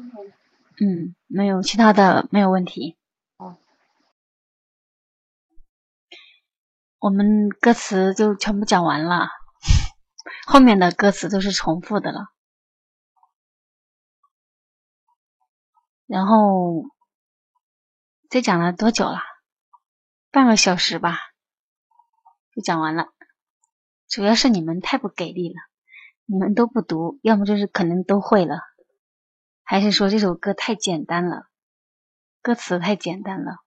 [0.80, 2.98] 嗯，没有其他的，没有问题。
[3.38, 3.58] 哦，
[7.00, 9.30] 我们歌词就全部讲完了，
[10.48, 12.30] 后面的歌词都是重复的了。
[16.08, 16.86] 然后，
[18.30, 19.20] 这讲了多久了？
[20.32, 21.20] 半个小时吧，
[22.56, 23.14] 就讲完了。
[24.08, 25.56] 主要是你们太不给力了
[26.26, 28.60] 你们都不读要么就是可能都会了
[29.64, 31.48] 还是说这首歌太简单了
[32.42, 33.58] 歌词太简单了。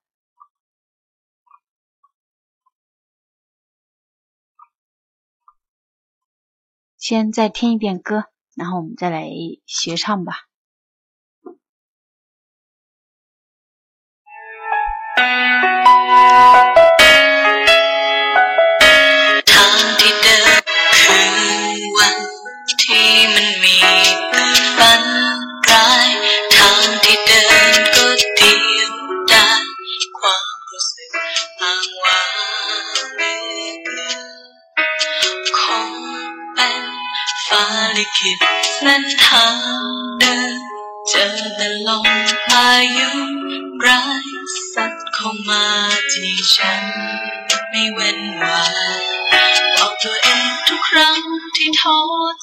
[6.97, 8.25] 先再听一遍歌
[8.55, 9.27] 然后我们再来
[9.65, 10.50] 学唱吧。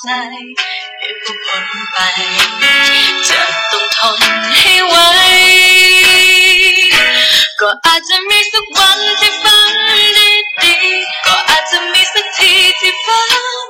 [0.03, 0.09] ใจ
[0.99, 1.97] เป็นผู้คนไป
[3.29, 4.21] จะต้องทน
[4.57, 4.95] ให้ไหว
[7.61, 10.29] ก็อาจจะมีสักวันที่ฟังดี
[10.63, 10.75] ดี
[11.27, 13.68] ก็อาจจะมีสักทีที่ฟัง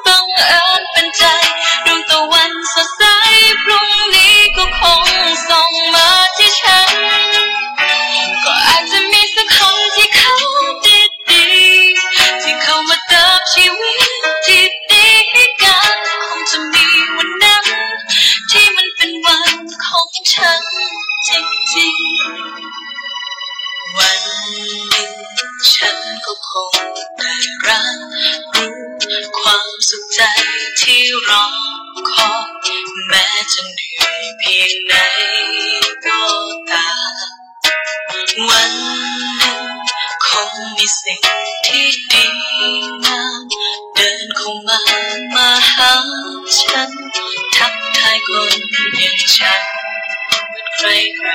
[50.81, 50.85] ใค
[51.29, 51.31] ร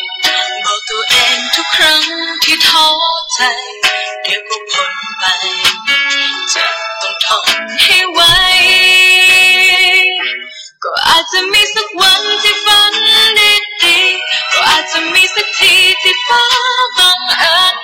[0.00, 2.02] ๆบอกตัวเองทุกครั้ง
[2.44, 2.88] ที่ท้อ
[3.34, 3.40] ใจ
[4.22, 5.24] เดี๋ยวก็พ้นไป
[6.54, 6.66] จะ
[7.00, 7.48] ต้องทน
[7.82, 8.20] ให้ไว
[10.84, 12.92] ก็อาจจะมีสักวันที่ฝัน
[13.82, 16.44] ดีๆก็อาจจะมีสักทีที่ฟ้า
[16.98, 17.77] บังเอิญ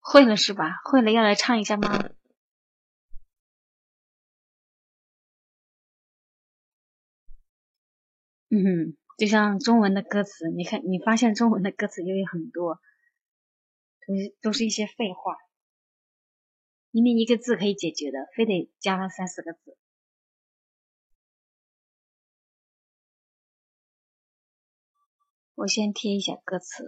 [0.00, 0.80] 会了是吧？
[0.84, 1.90] 会了要来唱一下吗？
[8.50, 12.80] 嗯哼，就像中文的歌词，你看，你发现中文的歌词也有很多，
[14.06, 15.47] 都是都是一些废话。
[16.98, 19.76] 明明一个字可以解决的，非得加了三四个字。
[25.54, 26.84] 我先贴一下歌词。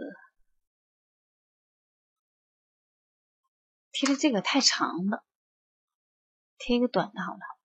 [3.92, 5.24] 贴的这个太长了。
[6.58, 7.59] 贴一个短的好了。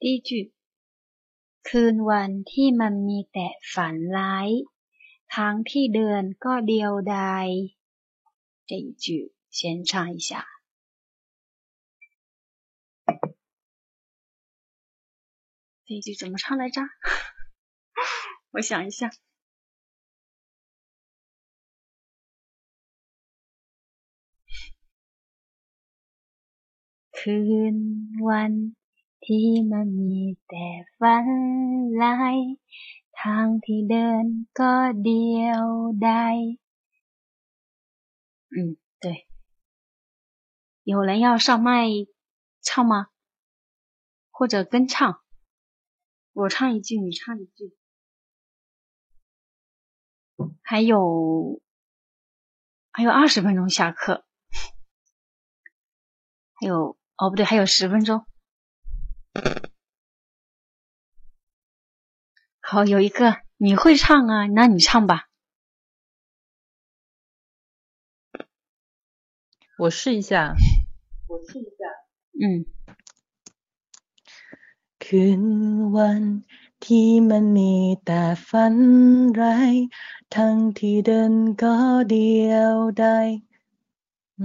[0.00, 0.30] 第一句
[1.68, 4.48] คืนวันที่มันมีแต่ฝันร้าย
[5.34, 7.48] ทางที่เดินก็เดียวดาย
[8.68, 9.06] 这一句
[9.56, 10.30] 先唱一下。
[15.84, 16.80] 这一句怎么唱来着？
[18.52, 19.10] 我想一下。
[27.18, 27.38] คื
[27.74, 27.76] น
[28.28, 28.52] วัน
[29.24, 30.66] ที่มันมีแต่
[30.98, 31.26] ฝัน
[32.02, 32.38] ร้าย
[33.20, 34.24] ทางที่เดิน
[34.58, 34.72] ก็
[35.04, 35.66] เดียว
[36.06, 36.36] ดาย
[38.54, 39.26] 嗯，对。
[40.84, 41.88] 有人要上麦
[42.62, 43.08] 唱吗？
[44.30, 45.20] 或者跟唱？
[46.32, 47.76] 我唱一句，你唱一句。
[50.62, 51.60] 还有
[52.92, 54.24] 还有二十分钟下课，
[56.54, 58.24] 还有哦不对，还有十分钟。
[62.70, 65.28] 好，有一个你会唱啊，那你唱吧。
[69.78, 70.54] 我试一下。
[71.28, 71.84] 我试一下。
[72.40, 72.66] 嗯。
[74.98, 75.42] คืน
[75.96, 76.22] วัน
[76.84, 77.74] ที่มันมี
[78.04, 78.74] แต่ฝัน
[79.40, 79.74] ร้าย
[80.34, 81.74] ทั้งที่เดินก็
[82.10, 83.28] เดียวดาย
[84.38, 84.44] 嗯，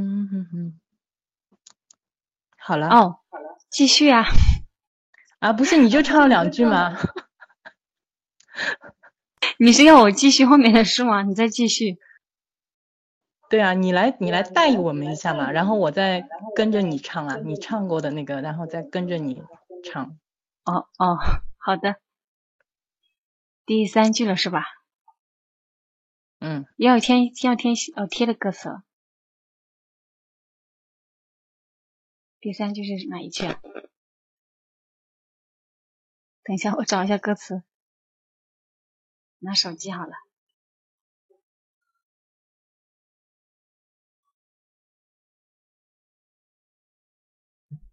[2.57, 2.87] 好了。
[2.89, 3.19] 哦，
[3.69, 4.25] 继续啊。
[5.39, 6.95] 啊，不是，你就唱了两句吗？
[9.58, 11.22] 你是要我继续后面的事吗？
[11.28, 11.98] 你再继续。
[13.48, 19.42] 对啊，你来，你来带我们一下嘛，然后我再跟着你唱啊，你唱过的那个，然后再跟着你
[19.84, 20.18] 唱。
[20.64, 21.18] 哦哦，
[21.58, 21.96] 好的。
[23.64, 24.64] 第三句了是吧？
[26.40, 26.66] 嗯。
[26.76, 28.82] 要添要添哦贴的歌词。
[32.40, 33.60] 第三句是哪一句啊？
[36.42, 37.62] 等一下，我找一下歌词。
[39.39, 40.13] 拿手机好了。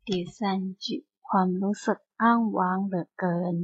[0.05, 3.55] 第三句ความรู้สึกอ้างว้างเหลือเกิน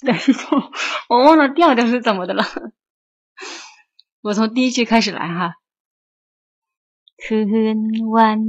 [0.05, 0.71] 等一下，
[1.09, 2.43] 我忘了调调是怎么的了。
[4.21, 5.55] 我从第一句开始来哈。
[7.17, 7.37] คื
[7.75, 7.79] น
[8.15, 8.39] วัน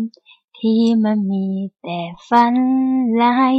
[0.61, 1.47] ที่มันมี
[1.83, 2.55] แต่ฝัน
[3.21, 3.55] ร้าย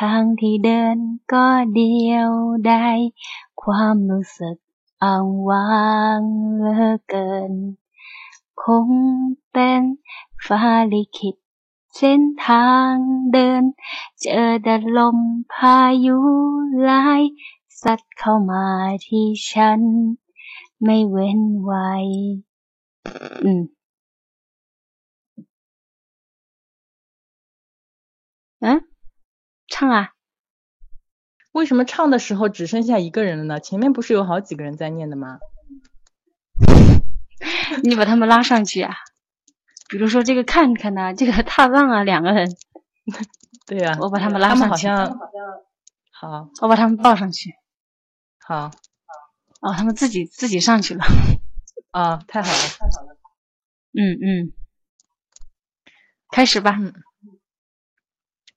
[0.00, 0.96] ทางที่เดิน
[1.32, 2.30] ก็เดียว
[2.70, 2.98] ดาย
[3.62, 4.56] ความรู้สึก
[5.04, 6.20] อ้างว้าง
[6.56, 7.52] เหลือเกิน
[8.62, 8.88] คง
[9.52, 9.82] เป็น
[10.46, 11.36] ฟ้าลิขิต
[11.96, 12.92] เส้นทาง
[13.32, 13.62] เดิน
[14.20, 15.18] เจอแต่ลม
[15.54, 16.18] พายุ
[16.88, 17.22] ร้าย
[17.82, 18.66] ซัดเข้ามา
[19.06, 19.80] ที่ฉัน
[20.84, 21.90] ไม่เว้นไว้
[23.44, 23.62] อืม
[28.60, 28.84] 嗯，
[29.68, 30.10] 唱啊！
[31.52, 33.58] 为什么唱的时候只剩下一个人了呢？
[33.60, 35.38] 前面不是有好几个人在念的吗？
[37.82, 38.94] 你把他们拉上去啊！
[39.88, 42.54] 比如说这个看看呐，这个踏浪啊，两个人。
[43.66, 43.96] 对呀。
[44.00, 44.68] 我把他们拉上去。
[44.68, 45.18] 好像。
[46.12, 46.50] 好。
[46.60, 47.54] 我把他们抱上去。
[48.38, 48.70] 好。
[49.62, 51.02] 哦，他们自己自己上去了。
[51.92, 53.16] 啊，太好了，太好了。
[53.92, 54.52] 嗯嗯。
[56.30, 56.76] 开始吧。
[56.78, 56.92] 嗯。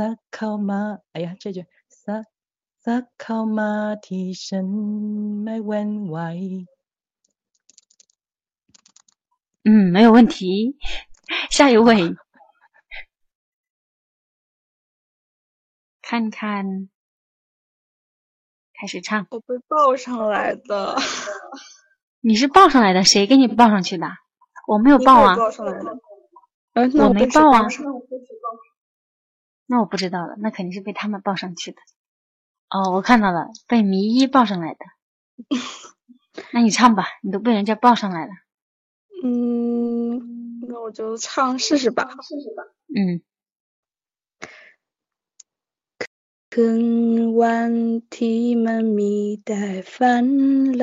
[0.06, 0.80] ักเข้ามา
[1.14, 1.58] 哎呀这句
[2.02, 2.24] ซัก
[2.84, 3.70] ซักเข้ามา
[4.06, 4.68] ที่ฉัน
[5.42, 6.28] ไม่เว้นไว้
[9.68, 10.76] 嗯，没有问题。
[11.50, 12.14] 下一位，
[16.00, 16.88] 看看，
[18.72, 19.26] 开始唱。
[19.30, 20.96] 我被抱上来的。
[22.20, 23.02] 你是抱上来的？
[23.02, 24.06] 谁给你抱上去的？
[24.68, 25.34] 我没有抱啊。
[25.34, 25.98] 抱上来的。
[27.04, 27.66] 我没抱啊。
[29.70, 31.78] 那我那我不知道了，那肯定是被他们抱上去的。
[32.68, 34.80] 哦，我看到了，被迷一抱上来的。
[36.52, 38.32] 那你唱吧，你都被人家抱上来了。
[39.24, 42.08] 嗯，那我就唱试试吧。
[42.22, 42.62] 试试吧。
[42.94, 43.22] 嗯。
[46.50, 46.84] คืน
[47.40, 47.72] วัน
[48.16, 49.16] ที่มันมี
[49.46, 49.64] แต่
[49.94, 50.26] ฝัน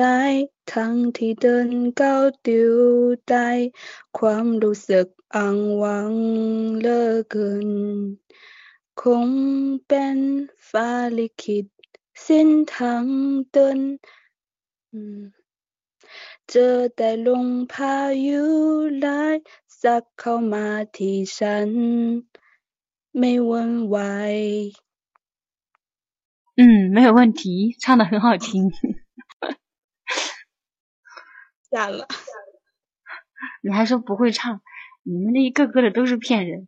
[0.00, 0.34] ร้าย
[0.72, 1.70] ทั้งที่เดิน
[2.00, 2.76] ก้าวเดียว
[3.28, 3.48] ได้
[4.18, 6.12] ความรู้สึกอ้างว้าง
[6.80, 7.68] เหลือเกิน
[9.00, 9.28] ค คง
[9.86, 10.18] เป็น
[10.70, 10.88] ฟ้า
[11.18, 11.66] ลิขิต
[12.22, 13.04] เส้นทาง
[13.50, 13.78] เดิน
[16.50, 18.44] เจอแต่ลมพายุ
[19.04, 19.36] ร้าย
[19.80, 20.66] ซัดเข้ามา
[20.96, 21.70] ที่ฉัน
[23.18, 23.96] ไม่หวั่นไหว
[26.56, 26.62] 嗯，
[26.94, 28.70] 没有问题，唱的很好听。
[31.68, 32.06] 下了，
[33.60, 34.62] 你还说不会唱？
[35.02, 36.67] 你们这一个个的都是骗人。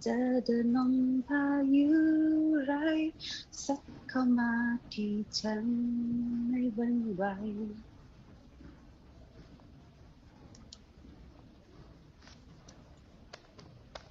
[0.00, 0.12] the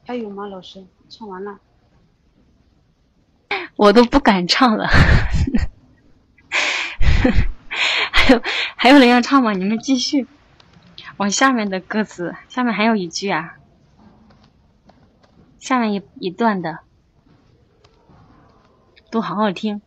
[0.06, 0.86] 还有吗老师？
[1.10, 1.60] 唱完了。
[3.76, 4.88] 我都不敢唱了。
[8.12, 8.42] 还有
[8.76, 9.52] 还有人要唱吗？
[9.52, 10.26] 你们继续。
[11.18, 13.58] 往下面的歌词，下面还有一句啊。
[15.60, 16.80] 下面一一段的，
[19.10, 19.82] 都好好听。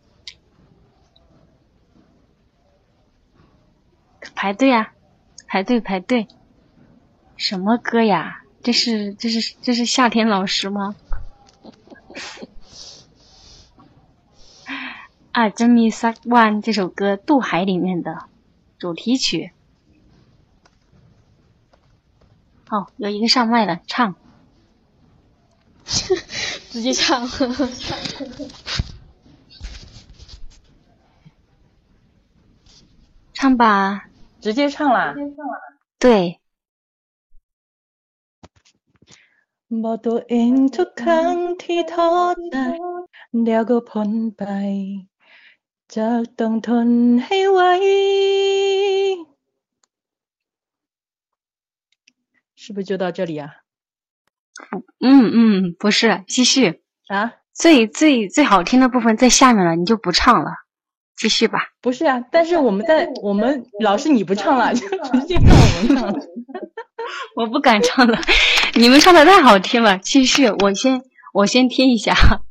[4.35, 4.93] 排队啊，
[5.47, 6.27] 排队排队。
[7.37, 8.43] 什么歌呀？
[8.63, 10.95] 这是这是这是夏天老师吗？
[15.33, 18.29] 啊，《真米三万》这首歌《渡海》里面的
[18.79, 19.53] 主题曲。
[22.67, 24.15] 好，有一个上麦了，唱。
[26.71, 27.29] 直接唱。
[33.35, 34.09] 唱吧。
[34.41, 35.15] 直接唱啦。
[35.99, 36.41] 对。
[52.57, 53.63] 是不是就到这里啊？
[55.01, 57.35] 嗯嗯，不是，继续啊。
[57.53, 60.51] 最最最好听的部分在下面了，你就不唱了，
[61.17, 61.69] 继续吧。
[61.81, 66.15] 不是啊，但是我们在我们老师你不唱了，就直接让我们唱。
[67.37, 68.19] 我不敢唱了，
[68.75, 69.99] 你们唱的太好听了。
[69.99, 71.03] 继续，我先
[71.33, 72.15] 我先听一下。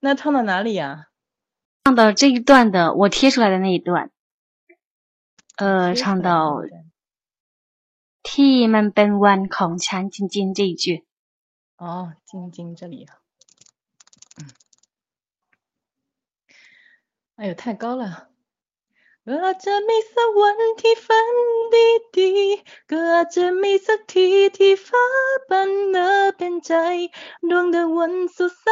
[0.00, 1.06] 那唱到哪里呀？
[1.84, 4.10] 唱到这一段的，我贴出来的那一段。
[5.56, 6.60] 呃，唱到
[8.31, 10.85] ที่มันเป็นวันของฉันจริงๆ这一句。
[11.77, 13.07] 哦，晶晶这里。
[14.37, 14.39] 嗯。
[17.37, 18.29] 哎呦，太高了。
[19.25, 21.29] ก็อาจจะมีสักวันที่ฝัน
[22.17, 24.27] ดีๆก็อาจจะมีสักที
[24.57, 25.05] ที่ฟ้า
[25.49, 26.73] บันเนอเป็นใจ
[27.49, 28.67] ดวงดาววันสดใส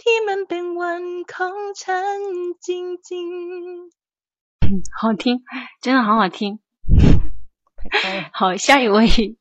[0.00, 2.20] ที่มันเป็นวันของฉัน
[2.66, 2.68] จ
[3.10, 5.42] ริงๆ 好听，
[5.82, 6.58] 真的好好听。
[8.32, 9.36] 好，下一位，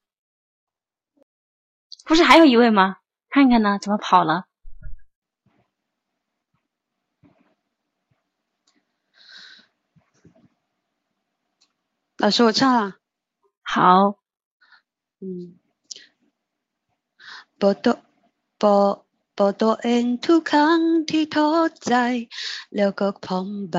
[2.06, 2.98] 不是还有一位吗？
[3.30, 4.46] 看看呢，怎么跑了？
[12.18, 12.98] 老师，我唱了。
[13.64, 14.20] 好。
[17.61, 17.87] ปอด
[18.63, 18.77] ปอ
[19.37, 21.49] ปอตัวเองทุกครั้งที่ท้อ
[21.87, 21.95] ใจ
[22.77, 23.79] แล้วก็พร้อมไป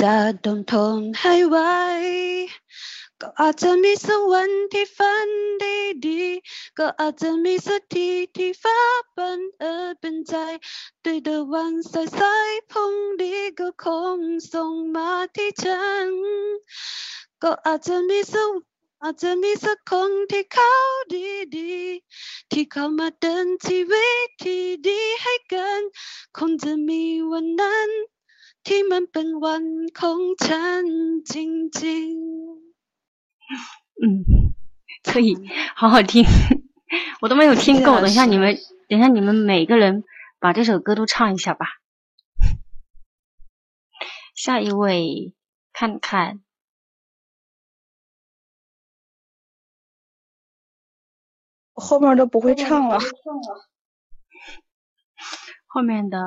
[0.00, 1.56] จะดมทนให้ไว
[3.20, 5.28] ก็อาจจะมีสักวันที่ฝัน
[5.62, 6.22] ดีดี
[6.78, 8.80] ก็อาจจะมีสักทีที่ฟ้า
[9.12, 10.34] เป็นเออเป็นใจ
[11.04, 13.86] ด้วยดวันใสายสายพงนี้ก็ค
[14.16, 14.18] ง
[14.52, 16.10] ส่งมาที่ฉัน
[17.42, 18.69] ก็อาจจะมีสัก
[19.01, 20.73] อาจจะมีสักคนที่เขา
[21.57, 25.81] ดีๆที่เขามาเดินชีวิตที่ดีให้กัน
[26.37, 27.89] คงจะมีวันนั้น
[28.67, 29.63] ที่มันเป็นวัน
[29.99, 30.85] ของฉัน
[31.31, 34.03] จริงๆ嗯，
[35.03, 35.37] 可以，
[35.75, 36.25] 好好听，
[37.21, 38.01] 我都没有听够。
[38.01, 38.57] 等一下你们，
[38.89, 40.03] 等一下你们每个人
[40.39, 41.65] 把这首歌都唱一下吧。
[44.33, 45.33] 下一位，
[45.73, 46.41] 看看。
[51.80, 52.98] 后面都不会唱了。
[55.66, 56.18] 后面的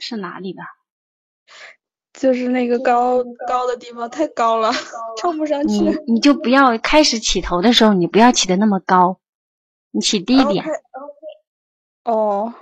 [0.00, 0.62] 是哪里的？
[2.12, 4.70] 就是那个高高的地方太高了，
[5.16, 6.02] 唱不上去。
[6.06, 9.18] 你就不要开始起头的时候，你不要起的那么高，
[9.90, 10.64] 你起低一点。
[12.04, 12.52] 哦，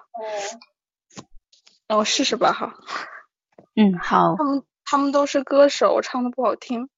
[1.89, 2.75] 那我试试吧哈。
[3.75, 6.89] 嗯，好他，们他们都是歌手，唱的不好听。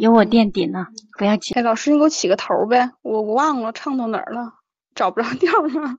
[0.00, 0.86] 有我垫底呢
[1.18, 1.54] 不要紧。
[1.56, 4.54] 哎老师你给我起个头呗我我忘了唱到哪儿了
[4.94, 5.98] 找不着调了。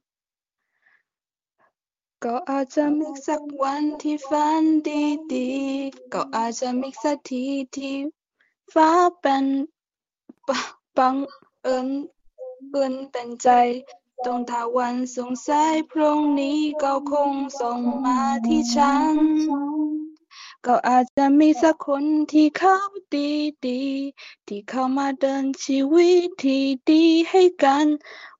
[20.66, 22.74] ก็คงส่งมาที่ฉัน ก็อาจจะมีสักคนที่เขา
[23.14, 23.30] ดี
[23.66, 27.86] ดีๆที่เข้ามาเดินชีวิตที่ดีให้กัน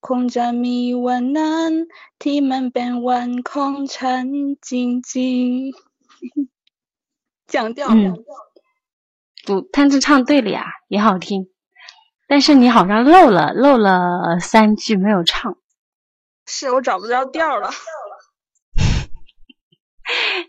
[0.07, 1.73] คงจะมีวันนั้น
[2.23, 4.27] ที่มันเป็นวันของฉัน
[4.69, 5.57] จริงๆ
[7.53, 7.97] 讲调，嗯
[9.47, 11.49] 不，但是唱对了呀，也好听。
[12.27, 15.57] 但是你好像漏了漏了三句没有唱，
[16.47, 17.71] 是我找不着调了。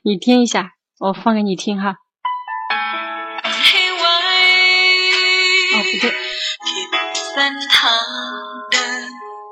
[0.03, 1.85] 你听一下， 我放给你听哈。
[3.67, 4.17] ให้ไว้
[5.73, 6.05] 哦，不对，
[6.67, 6.89] ผิด
[7.31, 8.07] เส้นทาง
[8.71, 9.03] เดิน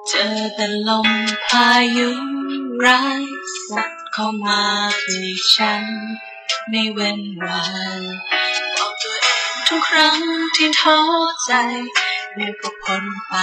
[0.08, 1.08] เจอแต่ลม
[1.50, 2.10] พายุ
[2.86, 3.24] ร้าย
[3.68, 4.62] สัดเข้ามา
[5.04, 5.84] ที่ฉัน
[6.70, 7.62] ไม่เว้นวั
[8.00, 8.02] น
[8.78, 10.20] บอกตัวเองทุกครั้ง
[10.56, 11.00] ที่ท้อ
[11.46, 11.52] ใจ
[12.36, 13.34] เดี๋ยวก็พ้นไป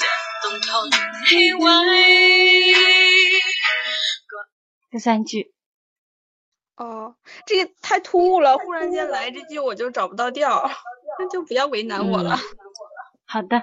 [0.00, 0.88] จะต้องทน
[1.26, 1.66] ให้ไหว
[4.90, 5.51] 这三句。
[6.75, 7.15] 哦，
[7.45, 10.69] 这个太突兀了，忽然间来这句我就找不到调，
[11.19, 12.37] 那就不要为难我了。
[13.25, 13.61] 好的，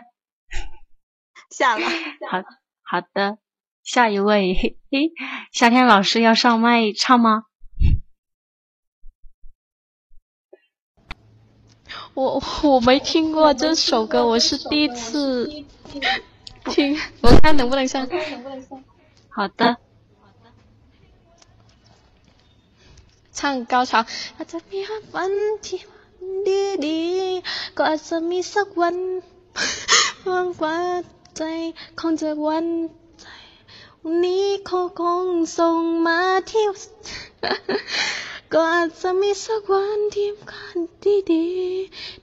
[1.50, 1.86] 下了，
[2.30, 2.42] 好
[2.82, 3.38] 好的，
[3.82, 5.12] 下一位，嘿嘿，
[5.52, 7.44] 夏天老师要上麦唱吗？
[12.14, 15.48] 我我没听过这首歌，我是第一次
[16.64, 18.08] 听，我看能不能上。
[19.28, 19.78] 好的，
[23.38, 24.00] ช่างก้าวช้า
[24.36, 24.78] อาจจะมี
[25.14, 25.32] วัน
[25.66, 25.80] ที่
[26.46, 27.02] ดีดี
[27.76, 28.96] ก็อาจจะมีสักวัน
[30.28, 30.76] ว่างกว่า
[31.36, 31.42] ใจ
[31.98, 32.66] คงจะวัน
[33.20, 33.26] ใจ
[34.02, 35.26] วันนี้เขาคง
[35.58, 36.20] ส่งมา
[36.50, 36.66] ที่
[38.52, 41.46] ก็อาจจะมีสักวันที่กันดีดี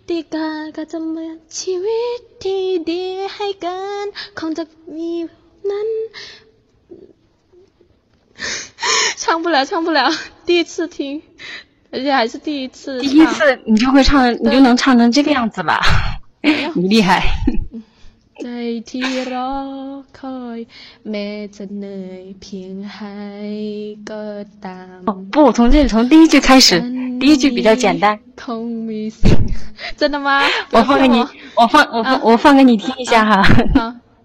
[0.07, 3.03] ที่การก็จะเหมือนชีวิตที่ดี
[3.35, 4.05] ให้กัน
[4.39, 4.63] คงจะ
[4.95, 5.11] มี
[5.69, 5.89] นั้น
[9.16, 10.10] 唱不了，唱不了，
[10.46, 11.22] 第一次听，
[11.90, 15.80] 而且还是第一次第一唱次你就会唱，你就能唱成这个样子了，
[16.74, 17.22] 你厉害。
[18.42, 18.48] ใจ
[18.90, 19.50] ที่รอ
[20.18, 20.58] คอย
[21.10, 23.16] แม้จะเหนื่อยเพียงให้
[24.10, 24.22] ก็
[24.64, 26.80] ตาม 哦不，从这从第一句开始，
[27.20, 28.18] 第一句比较简单。
[28.42, 29.40] คงมีสิ่ง
[29.98, 30.28] 真的吗？
[30.72, 31.18] 我放给你，
[31.54, 33.44] 我放我放我放给你听一下哈。
[33.76, 33.80] 好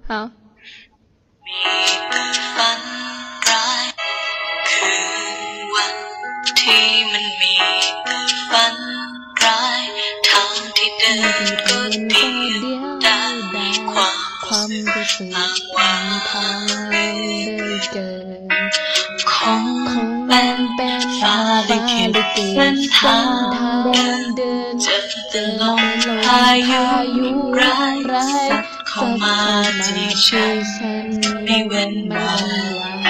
[0.08, 0.32] 好。
[6.73, 7.55] ที่มันมี
[8.05, 8.19] แต่
[8.51, 8.75] ฝัน
[9.43, 9.83] ร้าย
[10.29, 11.15] ทางที่เดิ
[11.45, 12.27] นก็เดี
[12.75, 14.17] ยวดายความ
[14.47, 16.59] ความรู้สึกรู้สึกอ้างวางทาง
[16.91, 16.95] เล
[17.75, 18.11] ยเกิ
[18.41, 18.43] น
[19.33, 21.37] คงคงเป็นนเป็นฟ้า
[21.69, 23.31] ฟ้าลิขิตลิขิตเส้นทาง
[23.93, 24.99] เดินเดินเจอ
[25.31, 25.81] แต่ลม
[26.25, 26.45] พา
[27.17, 27.29] ยุ
[27.61, 29.37] ร้ายสัดเข้ามา
[29.87, 30.57] ที่ฉัน
[31.45, 32.33] ไม่เว้นวั
[33.01, 33.02] น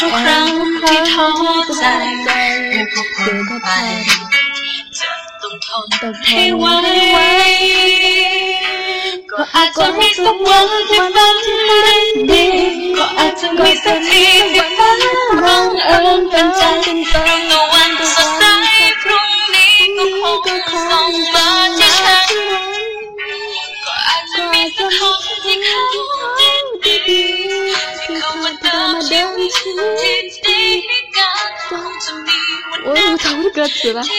[0.00, 0.46] ทุกครั้ง
[0.80, 1.28] ที่ท้อ
[1.78, 1.84] ใจ
[2.24, 3.68] เมื่อพบคนไป
[4.98, 5.10] จะ
[5.42, 5.68] ต้องท
[6.12, 6.66] นให้ไหว
[9.30, 11.36] ก็อาจจะมีสักวันที่ฝัน
[11.66, 11.96] ไม่
[12.30, 12.44] ดี
[12.96, 13.29] ก็อาจ
[33.53, 34.01] 歌词了，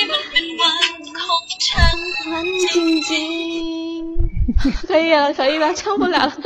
[4.87, 6.33] 可以了，可以了，唱不了了。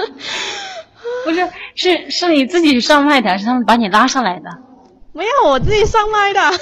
[1.24, 4.51] 不是，是是你自己上麦的，是他们把你拉上来的。
[5.12, 6.41] 没有，我自己上麦的。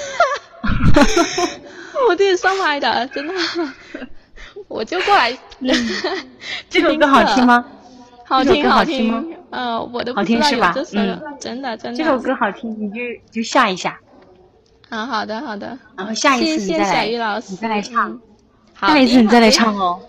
[2.09, 3.33] 我自己上麦的，真的。
[4.67, 5.37] 我就过来。
[6.69, 7.63] 这首歌好听吗？
[8.25, 9.23] 好听，好听吗？
[9.51, 10.95] 嗯，我的不知道就是
[11.39, 11.97] 真的，真的。
[11.97, 12.99] 这首歌好听，你就
[13.31, 13.99] 就下一下。
[14.89, 15.77] 啊，好的好的。
[15.97, 18.21] 然后下一次你再小鱼老来，师，你再来唱嗯。。
[18.73, 19.49] 好下一次你再来。
[19.49, 19.99] 唱哦。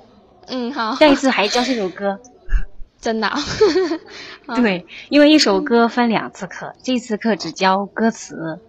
[0.48, 0.94] 嗯，好。
[0.96, 2.18] 下一次还教这首歌。
[3.00, 3.38] 真的、 啊。
[4.56, 8.60] 对，因为一首歌分两次课，这次课只教歌词。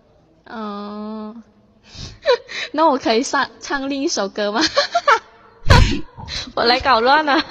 [0.45, 1.43] 嗯，
[2.71, 4.61] 那我可以上唱另一首歌吗？
[6.55, 7.43] 我来搞乱了。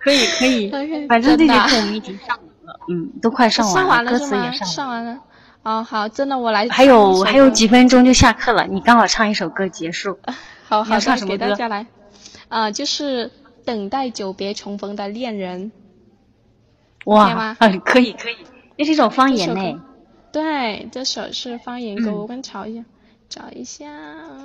[0.00, 0.70] 可以可以
[1.08, 4.18] 反正这节课我们已经上完了，嗯，都快上完了歌？
[4.18, 5.18] 词也上上完了。
[5.62, 6.68] 哦，好，真的，我来。
[6.68, 10.18] 还有还有几分钟就下课了，你刚好唱一首歌结束。
[10.66, 11.56] 好好唱的，给大什么歌？
[11.56, 11.86] 家来。
[12.48, 13.30] 啊、就是
[13.64, 15.70] 等待久别重逢的恋人。
[17.04, 18.36] 哇，嗯，可以可以，
[18.76, 19.84] 那是一种方言呢。
[20.32, 22.84] 对，这首是方言歌，嗯我跟找一下，
[23.28, 23.88] 找一下。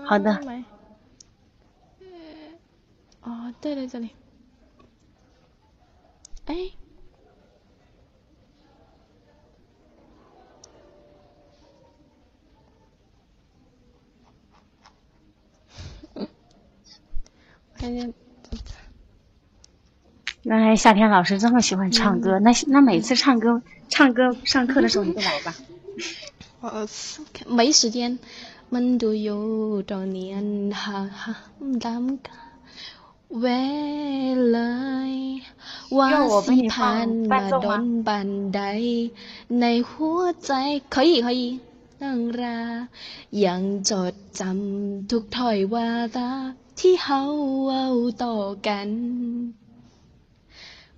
[0.06, 0.64] 好的买。
[2.00, 4.10] 呃哦，对对，这里。
[6.46, 6.56] 哎。
[17.80, 18.12] 看见
[20.47, 25.55] 原来夏天老师这么喜欢唱嗯歌，那那每次唱歌唱歌上课的时候你就来吧。
[26.61, 26.89] 呃，
[27.47, 28.19] 没时间。
[28.77, 29.43] มันดูอยู่
[29.91, 30.51] ตอนนี้อัน
[30.83, 31.35] หาหา
[31.85, 32.43] ดำกา
[33.41, 33.45] เว
[34.51, 34.59] เล
[35.11, 35.15] ย
[35.97, 36.09] ว่า
[36.47, 38.61] สิผ่านมาโดนบันได
[39.61, 40.53] ในหัวใจ
[40.95, 41.43] 可以可以
[41.99, 42.79] เรื่องราว
[43.45, 46.29] ยังจดจำทุกถ้อยวาจา
[46.79, 47.21] ที่เฮา
[47.65, 47.87] เว้า
[48.25, 48.37] ต่อ
[48.67, 48.89] กัน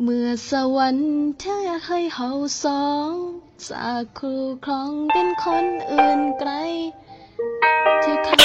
[0.03, 1.45] เมื่อสวรรค์เท
[1.85, 2.29] ให้เฮา
[2.63, 3.11] สอง
[3.69, 4.35] จากครู
[4.65, 6.51] ครองเป็นคนอื่นไกล
[8.03, 8.35] ที่เขา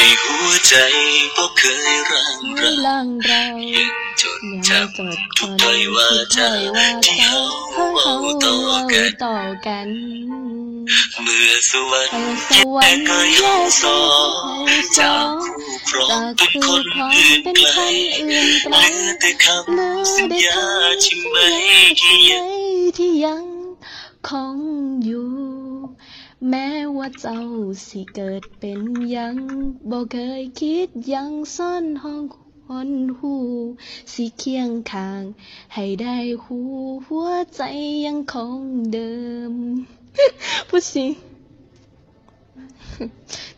[0.00, 0.74] นหัวใจ
[1.36, 3.42] บ่เคยร่างไม่ราล่างเรา
[3.74, 7.38] ยังจดยังจจดำทุกถ้อยว่าทุกจาถ้อยว่าที่เฮา
[7.72, 9.36] เว้าเขาต่อเว้ากัน ต่อ
[9.66, 9.88] กัน
[11.22, 13.84] เมื่อสวรรค์สวรรค์แยกให้แยเฮากส
[14.66, 17.82] ให้อเฮางสจาอกงคู่ครองจากเป็นคู่คนครองอื่นเป็นไกล
[18.14, 19.30] คนอื่นไกลเหลือแต่
[19.66, 22.58] เหลืคำสัญได้ญาคำที่สัญญาที่ที่ยังไม่
[22.98, 23.44] ที่ยัง
[24.28, 24.56] คง
[25.04, 25.47] อยู่
[26.46, 27.42] แม้ว่าเจ้า
[27.86, 28.80] สิเกิดเป็น
[29.14, 29.36] ยัง
[29.90, 32.22] บ่เคยคิดยังซ่อนห้อง
[32.66, 33.34] คนหู
[34.12, 35.22] สิเคียงข้าง
[35.74, 36.58] ให้ได้หู
[37.06, 37.60] หัวใจ
[38.06, 38.60] ยังคง
[38.92, 39.14] เดิ
[39.50, 39.52] ม
[40.68, 41.27] 不行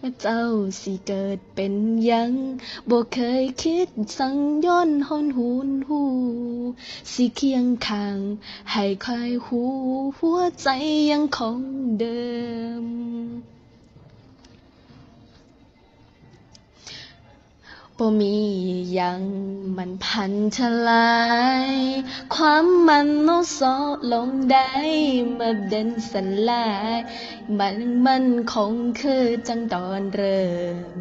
[0.01, 0.45] ว่าเจ้า
[0.80, 1.74] สิเกิดเป็น
[2.11, 2.32] ยัง
[2.91, 3.88] บ่เคยคิด
[4.18, 4.36] สั่ง
[4.66, 6.03] ย้อนหอนหูนหู
[7.12, 8.18] สิเคียงข้าง
[8.70, 9.61] ให้คอยหู
[10.18, 10.68] หัวใจ
[11.11, 11.61] ยังคง
[11.99, 12.22] เดิ
[12.82, 12.84] ม
[18.03, 18.36] บ่มี
[18.98, 19.22] ยัง
[19.76, 21.12] มันพันทลา
[21.68, 21.70] ย
[22.34, 23.28] ความมันโน
[23.59, 23.74] ซอ
[24.12, 24.70] ลงได้
[25.38, 26.12] มาเด่นส
[26.48, 26.98] ลาย
[27.59, 30.48] มันมันคงคือจังตอนเริ่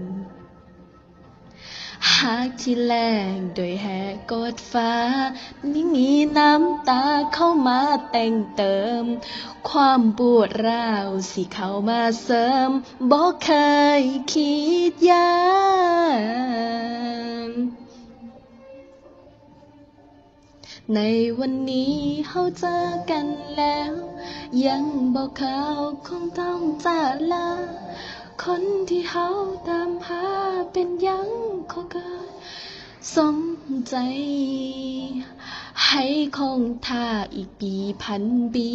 [0.08, 0.09] ม
[2.16, 2.94] หากที่แร
[3.34, 4.94] งโดยแหกกดฟ้า
[5.70, 7.82] ไม่มีน้ำตาเข้ามา
[8.12, 9.04] แต่งเติม
[9.70, 12.70] ความปวดร้าวสิเข้ามาเสริม
[13.12, 13.50] บอกเค
[14.02, 14.54] ยคิ
[14.92, 15.32] ดยา
[17.50, 17.52] น
[20.96, 21.00] ใน
[21.40, 21.96] วันนี้
[22.28, 22.78] เฮาเจอ
[23.12, 23.28] กัน
[23.58, 23.94] แล้ว
[24.66, 24.84] ยัง
[25.16, 25.60] บอกเขา
[26.08, 27.50] คงต้องจากลา
[28.44, 29.28] คนที่เฮา
[29.68, 30.26] ตามหา
[30.74, 31.30] เป็นยัง
[31.72, 32.30] ขอเกิด
[33.16, 33.38] สม
[33.90, 33.96] ใจ
[35.88, 36.06] ให้
[36.38, 37.74] คงท่าอีกปี
[38.04, 38.24] พัน
[38.56, 38.70] ปี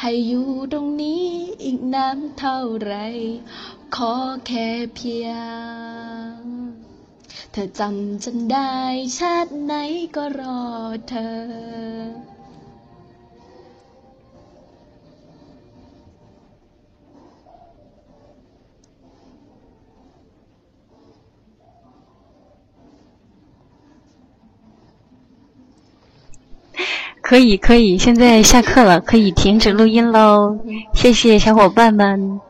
[0.00, 1.26] ให้อยู่ตรงนี้
[1.64, 2.94] อีกนานเท่าไร
[3.94, 4.12] ขอ
[4.46, 5.28] แค่เพีย
[6.34, 6.40] ง
[7.52, 8.74] เธอจำฉันได้
[9.18, 9.72] ชาติไหน
[10.16, 10.62] ก็รอ
[11.08, 12.39] เธอ
[27.30, 30.58] 可以可以现在下课了可以停止录音喽。
[30.92, 32.40] 谢谢小伙伴们。